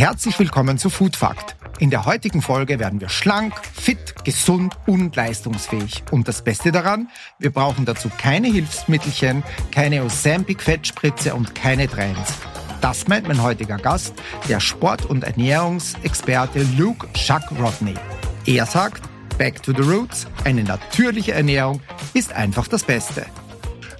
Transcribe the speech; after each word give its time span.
Herzlich 0.00 0.38
willkommen 0.38 0.78
zu 0.78 0.88
Food 0.88 1.14
Fact. 1.14 1.56
In 1.78 1.90
der 1.90 2.06
heutigen 2.06 2.40
Folge 2.40 2.78
werden 2.78 3.02
wir 3.02 3.10
schlank, 3.10 3.52
fit, 3.74 4.24
gesund 4.24 4.78
und 4.86 5.14
leistungsfähig. 5.14 6.04
Und 6.10 6.26
das 6.26 6.42
Beste 6.42 6.72
daran, 6.72 7.10
wir 7.38 7.52
brauchen 7.52 7.84
dazu 7.84 8.08
keine 8.08 8.48
Hilfsmittelchen, 8.48 9.42
keine 9.70 10.02
Ozempic-Fettspritze 10.02 11.34
und 11.34 11.54
keine 11.54 11.86
Trends. 11.86 12.32
Das 12.80 13.08
meint 13.08 13.28
mein 13.28 13.42
heutiger 13.42 13.76
Gast, 13.76 14.14
der 14.48 14.60
Sport- 14.60 15.04
und 15.04 15.24
Ernährungsexperte 15.24 16.62
Luke 16.78 17.06
Chuck 17.12 17.42
Rodney. 17.60 17.94
Er 18.46 18.64
sagt, 18.64 19.02
Back 19.36 19.62
to 19.62 19.74
the 19.76 19.82
Roots, 19.82 20.26
eine 20.44 20.64
natürliche 20.64 21.32
Ernährung 21.32 21.82
ist 22.14 22.32
einfach 22.32 22.68
das 22.68 22.84
Beste. 22.84 23.26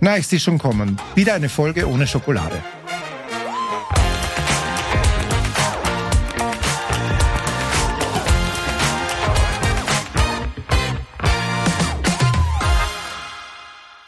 Na, 0.00 0.16
ich 0.16 0.26
sehe 0.26 0.40
schon 0.40 0.56
kommen. 0.56 0.98
Wieder 1.14 1.34
eine 1.34 1.50
Folge 1.50 1.86
ohne 1.86 2.06
Schokolade. 2.06 2.62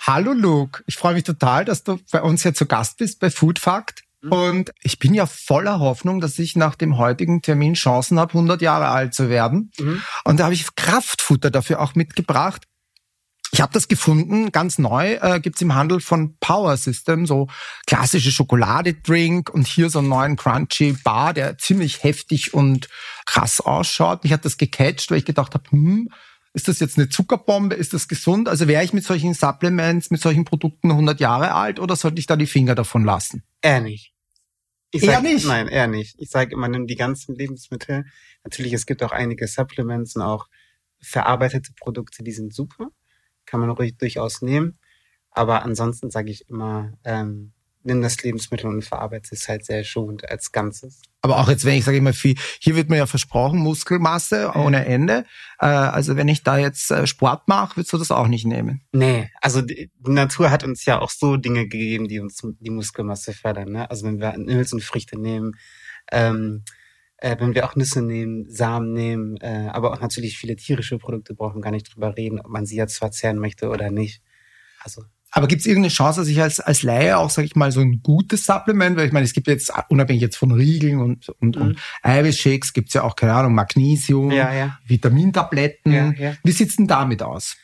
Hallo 0.05 0.33
Luke, 0.33 0.83
ich 0.88 0.97
freue 0.97 1.15
mich 1.15 1.23
total, 1.23 1.65
dass 1.65 1.84
du 1.84 2.01
bei 2.11 2.20
uns 2.20 2.42
hier 2.42 2.55
zu 2.55 2.66
Gast 2.66 2.97
bist 2.98 3.20
bei 3.20 3.30
Food 3.30 3.61
Fact. 3.61 4.02
Mhm. 4.20 4.33
Und 4.33 4.73
ich 4.83 4.98
bin 4.98 5.15
ja 5.15 5.27
voller 5.27 5.78
Hoffnung, 5.78 6.20
dass 6.20 6.41
ich 6.41 6.56
nach 6.56 6.75
dem 6.75 6.98
heutigen 6.98 7.41
Termin 7.41 7.75
Chancen 7.75 8.19
habe, 8.19 8.33
100 8.33 8.61
Jahre 8.62 8.88
alt 8.88 9.15
zu 9.15 9.28
werden. 9.28 9.70
Mhm. 9.78 10.02
Und 10.25 10.41
da 10.41 10.45
habe 10.45 10.55
ich 10.55 10.75
Kraftfutter 10.75 11.52
dafür 11.52 11.80
auch 11.80 11.95
mitgebracht. 11.95 12.65
Ich 13.52 13.61
habe 13.61 13.73
das 13.73 13.87
gefunden, 13.87 14.51
ganz 14.51 14.78
neu 14.78 15.19
äh, 15.20 15.38
gibt's 15.38 15.61
im 15.61 15.75
Handel 15.75 16.01
von 16.01 16.37
Power 16.41 16.77
System, 16.77 17.25
so 17.25 17.47
klassische 17.87 18.33
Schokoladedrink 18.33 19.50
und 19.50 19.69
hier 19.69 19.89
so 19.89 20.00
einen 20.00 20.09
neuen 20.09 20.37
Crunchy 20.37 20.97
Bar, 21.05 21.33
der 21.33 21.59
ziemlich 21.59 22.03
heftig 22.03 22.55
und 22.55 22.89
krass 23.25 23.61
ausschaut. 23.61 24.25
Mich 24.25 24.33
hat 24.33 24.45
das 24.45 24.56
gecatcht, 24.56 25.11
weil 25.11 25.19
ich 25.19 25.27
gedacht 25.27 25.55
habe, 25.55 25.70
hm, 25.70 26.09
ist 26.55 26.69
das 26.69 26.81
jetzt 26.81 26.98
eine 26.98 27.08
Zuckerbombe? 27.08 27.75
Ist 27.75 27.95
das 27.95 28.08
gesund? 28.08 28.48
Also 28.48 28.69
wäre 28.69 28.84
ich 28.84 28.92
mit 28.92 29.05
solchen 29.05 29.34
Supplements, 29.34 30.11
mit 30.11 30.20
solchen 30.20 30.45
Produkten 30.45 30.91
100 30.91 31.19
Jahre 31.20 31.55
alt 31.55 31.81
oder 31.81 31.97
sollte 31.97 32.19
ich 32.19 32.27
da 32.27 32.36
die 32.36 32.47
Finger 32.47 32.75
davon 32.75 33.05
lassen? 33.05 33.42
Eher 33.62 33.81
nicht. 33.81 34.12
Ich 34.91 35.03
eher 35.05 35.22
nicht? 35.22 35.47
Nein, 35.47 35.69
eher 35.69 35.86
nicht. 35.86 36.17
Ich 36.19 36.28
sage 36.28 36.53
immer, 36.53 36.69
nimm 36.69 36.86
die 36.86 36.97
ganzen 36.97 37.34
Lebensmittel. 37.34 38.05
Natürlich, 38.44 38.75
es 38.75 38.84
gibt 38.84 39.03
auch 39.03 39.12
einige 39.12 39.47
Supplements 39.47 40.17
und 40.17 40.22
auch 40.22 40.48
verarbeitete 41.00 41.72
Produkte, 41.81 42.22
die 42.22 42.33
sind 42.33 42.55
super. 42.55 42.89
Kann 43.47 43.61
man 43.61 43.70
ruhig 43.70 43.97
durchaus 43.97 44.42
nehmen. 44.42 44.78
Aber 45.31 45.64
ansonsten 45.64 46.11
sage 46.11 46.31
ich 46.31 46.48
immer, 46.50 46.92
ähm, 47.05 47.53
nimm 47.84 48.02
das 48.02 48.22
Lebensmittel 48.22 48.66
und 48.66 48.84
verarbeite 48.84 49.30
es 49.33 49.48
halt 49.48 49.64
sehr 49.64 49.84
schonend 49.84 50.28
als 50.28 50.52
Ganzes. 50.52 51.02
Aber 51.20 51.38
auch 51.38 51.48
jetzt, 51.48 51.64
wenn 51.64 51.77
ich 51.77 51.84
sage 51.84 51.98
immer 51.98 52.12
viel, 52.12 52.36
hier 52.58 52.75
wird 52.75 52.88
mir 52.88 52.97
ja 52.97 53.06
versprochen, 53.06 53.61
Muskelmasse 53.61 54.52
ohne 54.55 54.84
Ende. 54.84 55.25
Äh, 55.61 55.66
also 55.66 56.16
wenn 56.16 56.28
ich 56.28 56.42
da 56.42 56.58
jetzt 56.58 56.91
äh, 56.91 57.06
Sport 57.06 57.47
mache, 57.47 57.77
würdest 57.77 57.92
du 57.92 57.98
das 57.98 58.10
auch 58.10 58.27
nicht 58.27 58.44
nehmen? 58.44 58.83
Nee, 58.92 59.30
also 59.41 59.62
die 59.62 59.91
Natur 60.00 60.50
hat 60.50 60.64
uns 60.64 60.84
ja 60.84 61.00
auch 61.00 61.10
so 61.10 61.36
Dinge 61.36 61.69
gegeben, 61.69 62.08
die 62.08 62.19
uns 62.19 62.42
die 62.60 62.70
Muskelmasse 62.70 63.33
fördern. 63.33 63.70
Ne? 63.70 63.91
Also 63.91 64.06
wenn 64.06 64.20
wir 64.20 64.33
Hülsenfrüchte 64.33 65.19
nehmen, 65.19 65.53
ähm, 66.10 66.64
äh, 67.19 67.36
wenn 67.38 67.55
wir 67.55 67.66
auch 67.66 67.77
Nüsse 67.77 68.03
nehmen, 68.03 68.50
Samen 68.50 68.92
nehmen, 68.92 69.36
äh, 69.36 69.69
aber 69.70 69.92
auch 69.92 70.00
natürlich 70.00 70.38
viele 70.38 70.56
tierische 70.56 70.98
Produkte 70.98 71.34
brauchen 71.34 71.58
wir 71.58 71.62
gar 71.62 71.70
nicht 71.70 71.94
drüber 71.94 72.16
reden, 72.16 72.41
ob 72.41 72.48
man 72.48 72.66
sie 72.66 72.77
jetzt 72.77 72.98
verzehren 72.98 73.38
möchte 73.38 73.69
oder 73.69 73.91
nicht. 73.91 74.22
Also 74.80 75.05
aber 75.34 75.48
gibt 75.48 75.61
es 75.61 75.66
irgendeine 75.66 75.92
Chance, 75.92 76.20
dass 76.20 76.28
ich 76.28 76.41
als, 76.42 76.61
als 76.61 76.83
Laie 76.83 77.16
auch, 77.16 77.30
sage 77.30 77.47
ich 77.47 77.56
mal, 77.56 77.72
so 77.72 77.80
ein 77.80 78.02
gutes 78.02 78.44
Supplement, 78.44 78.98
weil 78.98 79.06
ich 79.06 79.12
meine, 79.12 79.25
es 79.25 79.33
gibt 79.33 79.47
jetzt, 79.47 79.72
unabhängig 79.88 80.20
jetzt 80.20 80.36
von 80.36 80.52
Riegeln 80.52 81.00
und, 81.00 81.30
und, 81.41 81.56
mhm. 81.56 81.62
und 81.62 81.78
Eiweißshakes, 82.02 82.75
gibt's 82.75 82.92
ja 82.92 83.02
auch, 83.02 83.16
keine 83.16 83.33
Ahnung, 83.33 83.55
Magnesium, 83.55 84.30
ja, 84.30 84.53
ja. 84.53 84.78
Vitamintabletten. 84.86 85.92
Ja, 85.92 86.12
ja. 86.12 86.36
Wie 86.44 86.53
sieht's 86.53 86.77
denn 86.77 86.86
damit 86.86 87.22
aus? 87.22 87.56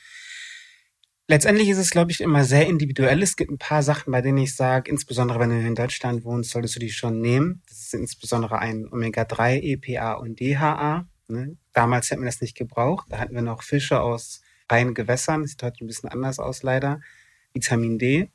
Letztendlich 1.31 1.69
ist 1.69 1.77
es, 1.77 1.91
glaube 1.91 2.11
ich, 2.11 2.23
immer 2.23 2.43
sehr 2.45 2.67
individuell. 2.67 3.23
Es 3.23 3.37
gibt 3.37 3.51
ein 3.51 3.59
paar 3.59 3.83
Sachen, 3.83 4.13
bei 4.13 4.23
denen 4.23 4.39
ich 4.39 4.57
sage, 4.57 4.91
insbesondere 4.91 5.39
wenn 5.39 5.51
du 5.51 5.61
in 5.61 5.75
Deutschland 5.75 6.25
wohnst, 6.25 6.51
solltest 6.51 6.77
du 6.77 6.81
die 6.81 6.91
schon 6.91 7.21
nehmen. 7.21 7.61
Das 7.69 7.81
ist 7.81 7.95
insbesondere 7.95 8.61
ein 8.61 8.89
Omega-3, 8.91 9.61
EPA 9.61 10.15
und 10.15 10.41
DHA. 10.41 11.07
Ne? 11.29 11.59
Damals 11.75 12.11
hätten 12.11 12.23
wir 12.23 12.31
das 12.31 12.41
nicht 12.41 12.57
gebraucht. 12.57 13.09
Da 13.11 13.19
hatten 13.19 13.35
wir 13.35 13.43
noch 13.43 13.63
Fische 13.63 14.01
aus 14.01 14.41
reinen 14.71 14.95
Gewässern. 14.95 15.43
Das 15.43 15.51
sieht 15.51 15.63
heute 15.63 15.85
ein 15.85 15.87
bisschen 15.87 16.09
anders 16.09 16.39
aus, 16.39 16.63
leider. 16.63 17.03
Vitamin 17.59 17.99
D. 17.99 18.31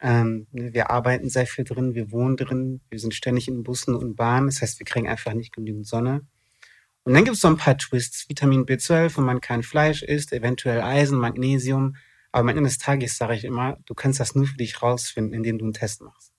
Ähm, 0.00 0.46
ne, 0.52 0.72
wir 0.72 0.90
arbeiten 0.90 1.28
sehr 1.28 1.46
viel 1.46 1.64
drin, 1.64 1.94
wir 1.94 2.10
wohnen 2.10 2.36
drin, 2.36 2.80
wir 2.90 2.98
sind 2.98 3.14
ständig 3.14 3.48
in 3.48 3.62
Bussen 3.62 3.94
und 3.94 4.16
Bahnen. 4.16 4.46
Das 4.46 4.62
heißt, 4.62 4.78
wir 4.78 4.86
kriegen 4.86 5.08
einfach 5.08 5.34
nicht 5.34 5.52
genügend 5.52 5.86
Sonne. 5.86 6.22
Und 7.04 7.14
dann 7.14 7.24
gibt 7.24 7.36
es 7.36 7.40
so 7.40 7.48
ein 7.48 7.56
paar 7.56 7.76
Twists. 7.76 8.28
Vitamin 8.28 8.64
B12, 8.64 9.16
wenn 9.16 9.24
man 9.24 9.40
kein 9.40 9.62
Fleisch 9.62 10.02
isst, 10.02 10.32
eventuell 10.32 10.80
Eisen, 10.80 11.18
Magnesium. 11.18 11.96
Aber 12.30 12.42
am 12.42 12.48
Ende 12.48 12.62
des 12.62 12.78
Tages 12.78 13.16
sage 13.16 13.34
ich 13.34 13.44
immer, 13.44 13.78
du 13.86 13.94
kannst 13.94 14.20
das 14.20 14.34
nur 14.34 14.46
für 14.46 14.56
dich 14.56 14.82
rausfinden, 14.82 15.34
indem 15.34 15.58
du 15.58 15.64
einen 15.64 15.74
Test 15.74 16.00
machst. 16.00 16.32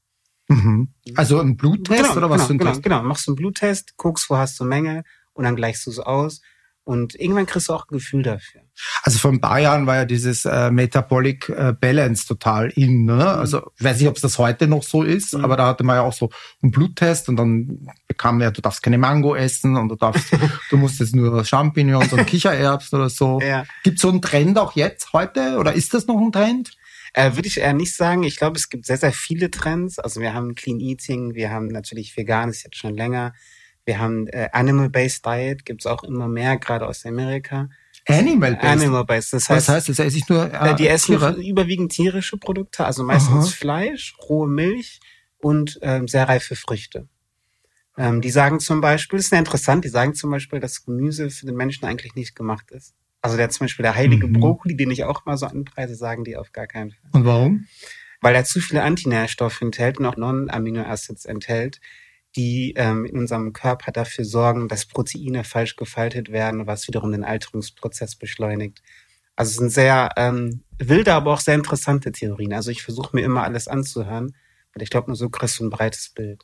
Mhm. 0.47 0.94
Also 1.16 1.39
ein 1.39 1.57
Bluttest 1.57 2.01
genau, 2.01 2.17
oder 2.17 2.29
was 2.29 2.38
genau, 2.38 2.47
für 2.47 2.53
ein 2.53 2.57
genau, 2.57 2.72
Test? 2.72 2.83
Genau, 2.83 3.03
machst 3.03 3.28
du 3.28 3.31
einen 3.31 3.35
Bluttest, 3.35 3.97
guckst, 3.97 4.29
wo 4.29 4.38
hast 4.38 4.59
du 4.59 4.66
Menge 4.66 5.03
und 5.33 5.44
dann 5.44 5.56
gleichst 5.56 5.85
du 5.85 5.91
es 5.91 6.00
aus. 6.00 6.41
Und 6.83 7.16
irgendwann 7.16 7.45
kriegst 7.45 7.69
du 7.69 7.73
auch 7.73 7.85
ein 7.85 7.97
Gefühl 7.97 8.23
dafür. 8.23 8.62
Also 9.03 9.19
vor 9.19 9.31
ein 9.31 9.41
paar 9.41 9.59
Jahren 9.59 9.85
war 9.85 9.97
ja 9.97 10.06
dieses 10.06 10.45
äh, 10.45 10.72
Metabolic 10.72 11.50
äh, 11.50 11.73
Balance 11.79 12.25
total 12.28 12.69
in. 12.72 13.06
Ne? 13.06 13.13
Mhm. 13.13 13.22
Also 13.22 13.72
ich 13.78 13.84
weiß 13.84 14.00
nicht, 14.00 14.07
ob 14.07 14.16
es 14.16 14.22
das 14.22 14.38
heute 14.38 14.67
noch 14.67 14.84
so 14.84 15.03
ist, 15.03 15.34
mhm. 15.34 15.44
aber 15.44 15.57
da 15.57 15.67
hatte 15.67 15.84
man 15.84 15.97
ja 15.97 16.01
auch 16.01 16.13
so 16.13 16.29
einen 16.61 16.72
Bluttest 16.72 17.29
und 17.29 17.35
dann 17.35 17.88
bekam 18.07 18.41
ja, 18.41 18.51
du 18.51 18.62
darfst 18.62 18.81
keine 18.81 18.97
Mango 18.97 19.35
essen 19.35 19.75
und 19.75 19.89
du 19.89 19.95
darfst, 19.95 20.35
du 20.69 20.78
musst 20.78 21.00
jetzt 21.00 21.16
nur 21.16 21.44
Champignons 21.45 22.13
und 22.13 22.25
Kichererbsen 22.25 23.00
oder 23.00 23.09
so. 23.09 23.39
Ja. 23.53 23.66
Gibt 23.83 24.00
so 24.00 24.09
einen 24.09 24.22
Trend 24.22 24.57
auch 24.57 24.75
jetzt 24.75 25.12
heute 25.12 25.57
oder 25.57 25.73
ist 25.73 25.94
das 25.94 26.07
noch 26.07 26.19
ein 26.19 26.31
Trend? 26.31 26.72
Äh, 27.13 27.35
Würde 27.35 27.47
ich 27.47 27.59
eher 27.59 27.73
nicht 27.73 27.95
sagen. 27.95 28.23
Ich 28.23 28.38
glaube, 28.38 28.57
es 28.57 28.69
gibt 28.69 28.85
sehr, 28.85 28.97
sehr 28.97 29.12
viele 29.12 29.51
Trends. 29.51 30.00
Also 30.00 30.22
wir 30.22 30.33
haben 30.33 30.56
Clean 30.56 30.79
Eating, 30.79 31.35
wir 31.35 31.51
haben 31.51 31.67
natürlich 31.67 32.16
Vegan, 32.16 32.50
ist 32.50 32.63
jetzt 32.63 32.78
schon 32.78 32.95
länger. 32.95 33.33
Wir 33.85 34.00
haben 34.00 34.28
äh, 34.28 34.50
Animal-Based 34.51 35.25
Diet, 35.25 35.66
gibt's 35.66 35.85
auch 35.85 36.03
immer 36.03 36.28
mehr, 36.28 36.57
gerade 36.57 36.88
aus 36.88 37.06
Amerika. 37.06 37.69
Animal-Based? 38.07 38.63
Animal-Based. 38.63 39.33
Das 39.33 39.49
heißt, 39.49 39.67
Was 39.67 39.75
heißt 39.75 39.89
das? 39.89 39.99
Esse 39.99 40.17
ich 40.17 40.27
nur 40.27 40.53
äh, 40.53 40.75
Die 40.75 40.87
essen 40.87 41.17
Tiere? 41.17 41.33
überwiegend 41.41 41.91
tierische 41.91 42.37
Produkte, 42.37 42.85
also 42.85 43.03
meistens 43.03 43.45
Aha. 43.45 43.55
Fleisch, 43.55 44.15
rohe 44.29 44.47
Milch 44.47 44.99
und 45.37 45.79
ähm, 45.81 46.07
sehr 46.07 46.27
reife 46.27 46.55
Früchte. 46.55 47.07
Ähm, 47.97 48.21
die 48.21 48.31
sagen 48.31 48.59
zum 48.59 48.81
Beispiel, 48.81 49.17
das 49.17 49.25
ist 49.25 49.29
sehr 49.29 49.39
interessant, 49.39 49.85
die 49.85 49.89
sagen 49.89 50.15
zum 50.15 50.31
Beispiel, 50.31 50.59
dass 50.59 50.83
Gemüse 50.83 51.29
für 51.29 51.45
den 51.45 51.55
Menschen 51.55 51.85
eigentlich 51.85 52.15
nicht 52.15 52.35
gemacht 52.35 52.71
ist. 52.71 52.93
Also 53.21 53.37
der 53.37 53.49
zum 53.49 53.65
Beispiel 53.65 53.83
der 53.83 53.95
heilige 53.95 54.27
mhm. 54.27 54.33
Brokkoli, 54.33 54.75
den 54.75 54.91
ich 54.91 55.05
auch 55.05 55.25
mal 55.25 55.37
so 55.37 55.45
anpreise, 55.45 55.95
sagen 55.95 56.23
die 56.23 56.35
auf 56.35 56.51
gar 56.51 56.67
keinen 56.67 56.91
Fall. 56.91 57.09
Und 57.13 57.25
warum? 57.25 57.65
Weil 58.19 58.35
er 58.35 58.43
zu 58.45 58.59
viele 58.59 58.83
Antinährstoffe 58.83 59.61
enthält 59.61 59.99
und 59.99 60.05
auch 60.05 60.17
Non-Amino-Acids 60.17 61.25
enthält, 61.25 61.79
die 62.35 62.73
ähm, 62.75 63.05
in 63.05 63.17
unserem 63.17 63.53
Körper 63.53 63.91
dafür 63.91 64.25
sorgen, 64.25 64.67
dass 64.67 64.85
Proteine 64.85 65.44
falsch 65.44 65.75
gefaltet 65.75 66.31
werden, 66.31 66.67
was 66.67 66.88
wiederum 66.88 67.11
den 67.11 67.23
Alterungsprozess 67.23 68.16
beschleunigt. 68.16 68.81
Also 69.35 69.51
es 69.51 69.57
sind 69.57 69.69
sehr 69.69 70.09
ähm, 70.17 70.63
wilde, 70.77 71.13
aber 71.13 71.33
auch 71.33 71.39
sehr 71.39 71.55
interessante 71.55 72.11
Theorien. 72.11 72.53
Also 72.53 72.71
ich 72.71 72.83
versuche 72.83 73.16
mir 73.16 73.23
immer 73.23 73.44
alles 73.44 73.67
anzuhören, 73.67 74.35
weil 74.73 74.83
ich 74.83 74.89
glaube, 74.89 75.07
nur 75.07 75.16
so 75.16 75.29
kriegst 75.29 75.59
du 75.59 75.66
ein 75.66 75.69
breites 75.69 76.09
Bild. 76.09 76.44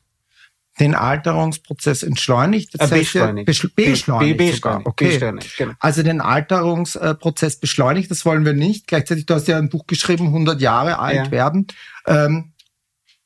Den 0.78 0.94
Alterungsprozess 0.94 2.02
entschleunigt? 2.02 2.74
Äh, 2.76 2.86
beschleunigt. 2.86 3.46
Beschleunigt, 3.46 3.76
beschleunigt, 3.76 4.38
beschleunigt 4.38 4.54
sogar. 4.54 4.86
Okay. 4.86 5.08
Beschleunigt, 5.08 5.56
genau. 5.56 5.72
Also 5.80 6.02
den 6.02 6.20
Alterungsprozess 6.20 7.58
beschleunigt, 7.58 8.10
das 8.10 8.24
wollen 8.24 8.44
wir 8.44 8.54
nicht. 8.54 8.86
Gleichzeitig, 8.86 9.26
du 9.26 9.34
hast 9.34 9.48
ja 9.48 9.58
ein 9.58 9.68
Buch 9.68 9.86
geschrieben, 9.86 10.26
100 10.26 10.60
Jahre 10.60 10.98
alt 10.98 11.26
ja. 11.26 11.30
werden. 11.30 11.66
Ähm, 12.06 12.52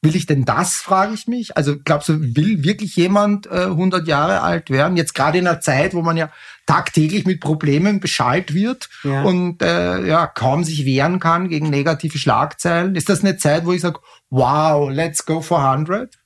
Will 0.04 0.16
ich 0.16 0.26
denn 0.26 0.44
das, 0.44 0.76
frage 0.76 1.14
ich 1.14 1.26
mich. 1.26 1.56
Also 1.56 1.76
glaubst 1.82 2.10
du, 2.10 2.20
will 2.36 2.62
wirklich 2.62 2.94
jemand 2.94 3.46
äh, 3.46 3.64
100 3.64 4.06
Jahre 4.06 4.42
alt 4.42 4.68
werden? 4.68 4.98
Jetzt 4.98 5.14
gerade 5.14 5.38
in 5.38 5.46
einer 5.46 5.60
Zeit, 5.60 5.94
wo 5.94 6.02
man 6.02 6.18
ja 6.18 6.30
tagtäglich 6.66 7.24
mit 7.24 7.40
Problemen 7.40 8.00
beschallt 8.00 8.52
wird 8.52 8.90
ja. 9.02 9.22
und 9.22 9.62
äh, 9.62 10.06
ja 10.06 10.26
kaum 10.26 10.62
sich 10.62 10.84
wehren 10.84 11.20
kann 11.20 11.48
gegen 11.48 11.70
negative 11.70 12.18
Schlagzeilen. 12.18 12.94
Ist 12.94 13.08
das 13.08 13.20
eine 13.20 13.38
Zeit, 13.38 13.64
wo 13.64 13.72
ich 13.72 13.80
sage, 13.80 14.00
wow, 14.28 14.90
let's 14.90 15.24
go 15.24 15.40
for 15.40 15.64
100? 15.64 16.18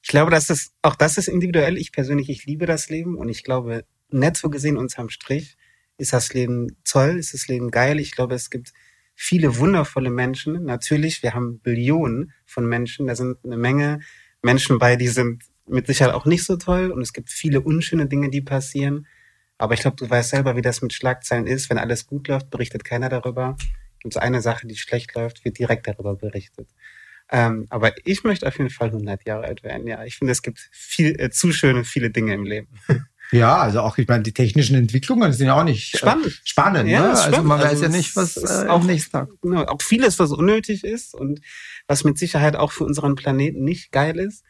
Ich 0.00 0.10
glaube, 0.10 0.30
dass 0.30 0.46
das, 0.46 0.70
auch 0.82 0.94
das 0.94 1.18
ist 1.18 1.26
individuell. 1.26 1.76
Ich 1.76 1.90
persönlich, 1.90 2.30
ich 2.30 2.46
liebe 2.46 2.66
das 2.66 2.88
Leben 2.88 3.16
und 3.16 3.28
ich 3.28 3.42
glaube, 3.42 3.84
netto 4.10 4.48
gesehen 4.48 4.76
unterm 4.76 5.08
Strich 5.08 5.56
ist 5.98 6.12
das 6.12 6.32
Leben 6.34 6.76
toll, 6.84 7.18
ist 7.18 7.34
das 7.34 7.48
Leben 7.48 7.70
geil. 7.70 7.98
Ich 7.98 8.12
glaube, 8.12 8.34
es 8.34 8.50
gibt 8.50 8.72
viele 9.14 9.58
wundervolle 9.58 10.10
Menschen. 10.10 10.64
Natürlich, 10.64 11.22
wir 11.22 11.34
haben 11.34 11.60
Billionen 11.60 12.32
von 12.46 12.66
Menschen. 12.66 13.06
Da 13.06 13.14
sind 13.14 13.38
eine 13.44 13.56
Menge 13.56 14.00
Menschen 14.42 14.78
bei, 14.78 14.96
die 14.96 15.08
sind 15.08 15.44
mit 15.66 15.86
Sicherheit 15.86 16.14
auch 16.14 16.26
nicht 16.26 16.44
so 16.44 16.56
toll. 16.56 16.90
Und 16.90 17.02
es 17.02 17.12
gibt 17.12 17.30
viele 17.30 17.60
unschöne 17.60 18.06
Dinge, 18.06 18.30
die 18.30 18.42
passieren. 18.42 19.06
Aber 19.56 19.74
ich 19.74 19.80
glaube, 19.80 19.96
du 19.96 20.08
weißt 20.08 20.30
selber, 20.30 20.56
wie 20.56 20.62
das 20.62 20.82
mit 20.82 20.92
Schlagzeilen 20.92 21.46
ist. 21.46 21.70
Wenn 21.70 21.78
alles 21.78 22.06
gut 22.06 22.28
läuft, 22.28 22.50
berichtet 22.50 22.84
keiner 22.84 23.08
darüber. 23.08 23.56
Gibt 24.00 24.14
es 24.14 24.20
eine 24.20 24.42
Sache, 24.42 24.66
die 24.66 24.76
schlecht 24.76 25.14
läuft, 25.14 25.44
wird 25.44 25.58
direkt 25.58 25.86
darüber 25.86 26.14
berichtet. 26.16 26.68
Ähm, 27.30 27.66
aber 27.70 27.94
ich 28.04 28.22
möchte 28.24 28.46
auf 28.46 28.58
jeden 28.58 28.70
Fall 28.70 28.88
100 28.88 29.24
Jahre 29.26 29.44
alt 29.44 29.62
werden. 29.62 29.86
Ja, 29.86 30.04
ich 30.04 30.16
finde, 30.16 30.32
es 30.32 30.42
gibt 30.42 30.68
viel 30.72 31.18
äh, 31.18 31.30
zu 31.30 31.52
schöne, 31.52 31.84
viele 31.84 32.10
Dinge 32.10 32.34
im 32.34 32.44
Leben. 32.44 32.68
Ja, 33.34 33.56
also 33.56 33.80
auch, 33.80 33.98
ich 33.98 34.06
meine, 34.06 34.22
die 34.22 34.32
technischen 34.32 34.76
Entwicklungen 34.76 35.32
sind 35.32 35.48
ja 35.48 35.58
auch 35.58 35.64
nicht 35.64 35.94
äh, 35.94 35.98
spannend. 35.98 36.40
spannend, 36.44 36.88
ja, 36.88 37.00
ne? 37.00 37.10
Also 37.10 37.22
spannend. 37.24 37.46
man 37.46 37.58
weiß 37.58 37.70
also 37.70 37.82
ja 37.82 37.88
nicht, 37.88 38.14
was 38.14 38.36
äh, 38.36 38.68
auch, 38.68 38.84
nächsten 38.84 39.10
Tag. 39.10 39.28
Genau, 39.42 39.64
auch 39.64 39.82
vieles, 39.82 40.20
was 40.20 40.30
unnötig 40.30 40.84
ist 40.84 41.14
und 41.14 41.40
was 41.88 42.04
mit 42.04 42.16
Sicherheit 42.16 42.54
auch 42.54 42.70
für 42.70 42.84
unseren 42.84 43.16
Planeten 43.16 43.64
nicht 43.64 43.90
geil 43.90 44.20
ist. 44.20 44.44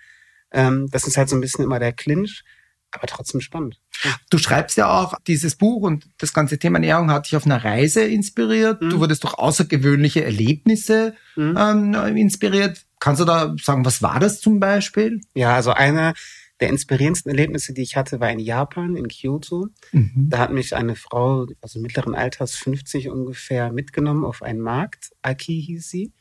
Ähm, 0.52 0.88
das 0.90 1.06
ist 1.06 1.16
halt 1.16 1.30
so 1.30 1.36
ein 1.36 1.40
bisschen 1.40 1.64
immer 1.64 1.78
der 1.78 1.92
Clinch, 1.92 2.44
aber 2.90 3.06
trotzdem 3.06 3.40
spannend. 3.40 3.80
Du 4.28 4.36
schreibst 4.36 4.76
ja 4.76 4.90
auch 4.90 5.14
dieses 5.26 5.56
Buch 5.56 5.82
und 5.82 6.06
das 6.18 6.34
ganze 6.34 6.58
Thema 6.58 6.76
Ernährung 6.76 7.10
hat 7.10 7.24
dich 7.24 7.36
auf 7.36 7.46
einer 7.46 7.64
Reise 7.64 8.02
inspiriert. 8.02 8.82
Mhm. 8.82 8.90
Du 8.90 9.00
wurdest 9.00 9.24
durch 9.24 9.34
außergewöhnliche 9.34 10.24
Erlebnisse 10.24 11.14
mhm. 11.36 11.56
ähm, 11.58 12.16
inspiriert. 12.16 12.84
Kannst 13.00 13.22
du 13.22 13.24
da 13.24 13.54
sagen, 13.62 13.84
was 13.86 14.02
war 14.02 14.20
das 14.20 14.40
zum 14.40 14.60
Beispiel? 14.60 15.22
Ja, 15.34 15.54
also 15.54 15.72
eine 15.72 16.12
der 16.60 16.68
inspirierendsten 16.68 17.30
Erlebnisse, 17.30 17.74
die 17.74 17.82
ich 17.82 17.96
hatte, 17.96 18.20
war 18.20 18.30
in 18.30 18.38
Japan, 18.38 18.96
in 18.96 19.08
Kyoto. 19.08 19.68
Mhm. 19.92 20.28
Da 20.30 20.38
hat 20.38 20.52
mich 20.52 20.74
eine 20.76 20.94
Frau, 20.94 21.46
also 21.60 21.80
mittleren 21.80 22.14
Alters, 22.14 22.54
50 22.54 23.08
ungefähr, 23.08 23.72
mitgenommen 23.72 24.24
auf 24.24 24.42
einen 24.42 24.60
Markt. 24.60 25.10
Aki 25.22 25.62
hieß 25.62 25.88
sie. 25.88 26.12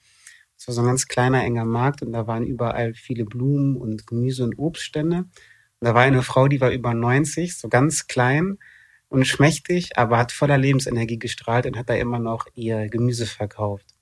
Es 0.57 0.67
war 0.67 0.73
so 0.73 0.81
ein 0.81 0.87
ganz 0.87 1.07
kleiner, 1.07 1.43
enger 1.43 1.65
Markt 1.65 2.01
und 2.01 2.13
da 2.13 2.25
waren 2.25 2.45
überall 2.45 2.93
viele 2.93 3.25
Blumen 3.25 3.75
und 3.75 4.07
Gemüse 4.07 4.43
und 4.43 4.57
Obststände. 4.57 5.17
Und 5.17 5.29
da 5.81 5.93
war 5.93 6.03
eine 6.03 6.23
Frau, 6.23 6.47
die 6.47 6.61
war 6.61 6.71
über 6.71 6.93
90, 6.93 7.57
so 7.57 7.67
ganz 7.67 8.07
klein 8.07 8.57
und 9.09 9.27
schmächtig, 9.27 9.97
aber 9.97 10.17
hat 10.17 10.31
voller 10.31 10.57
Lebensenergie 10.57 11.19
gestrahlt 11.19 11.65
und 11.65 11.77
hat 11.77 11.89
da 11.89 11.95
immer 11.95 12.19
noch 12.19 12.47
ihr 12.55 12.87
Gemüse 12.87 13.25
verkauft. 13.25 13.92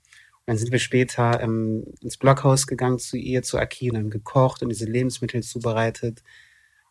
Dann 0.52 0.58
sind 0.58 0.74
wir 0.74 0.80
später 0.80 1.40
ähm, 1.40 1.86
ins 2.02 2.18
Blockhaus 2.18 2.68
gegangen 2.68 3.00
zu 3.00 3.16
ihr, 3.16 3.42
zu 3.42 3.58
Aki, 3.58 3.90
und 3.90 3.96
haben 3.96 4.10
gekocht 4.10 4.62
und 4.62 4.68
diese 4.68 4.84
Lebensmittel 4.84 5.42
zubereitet. 5.42 6.24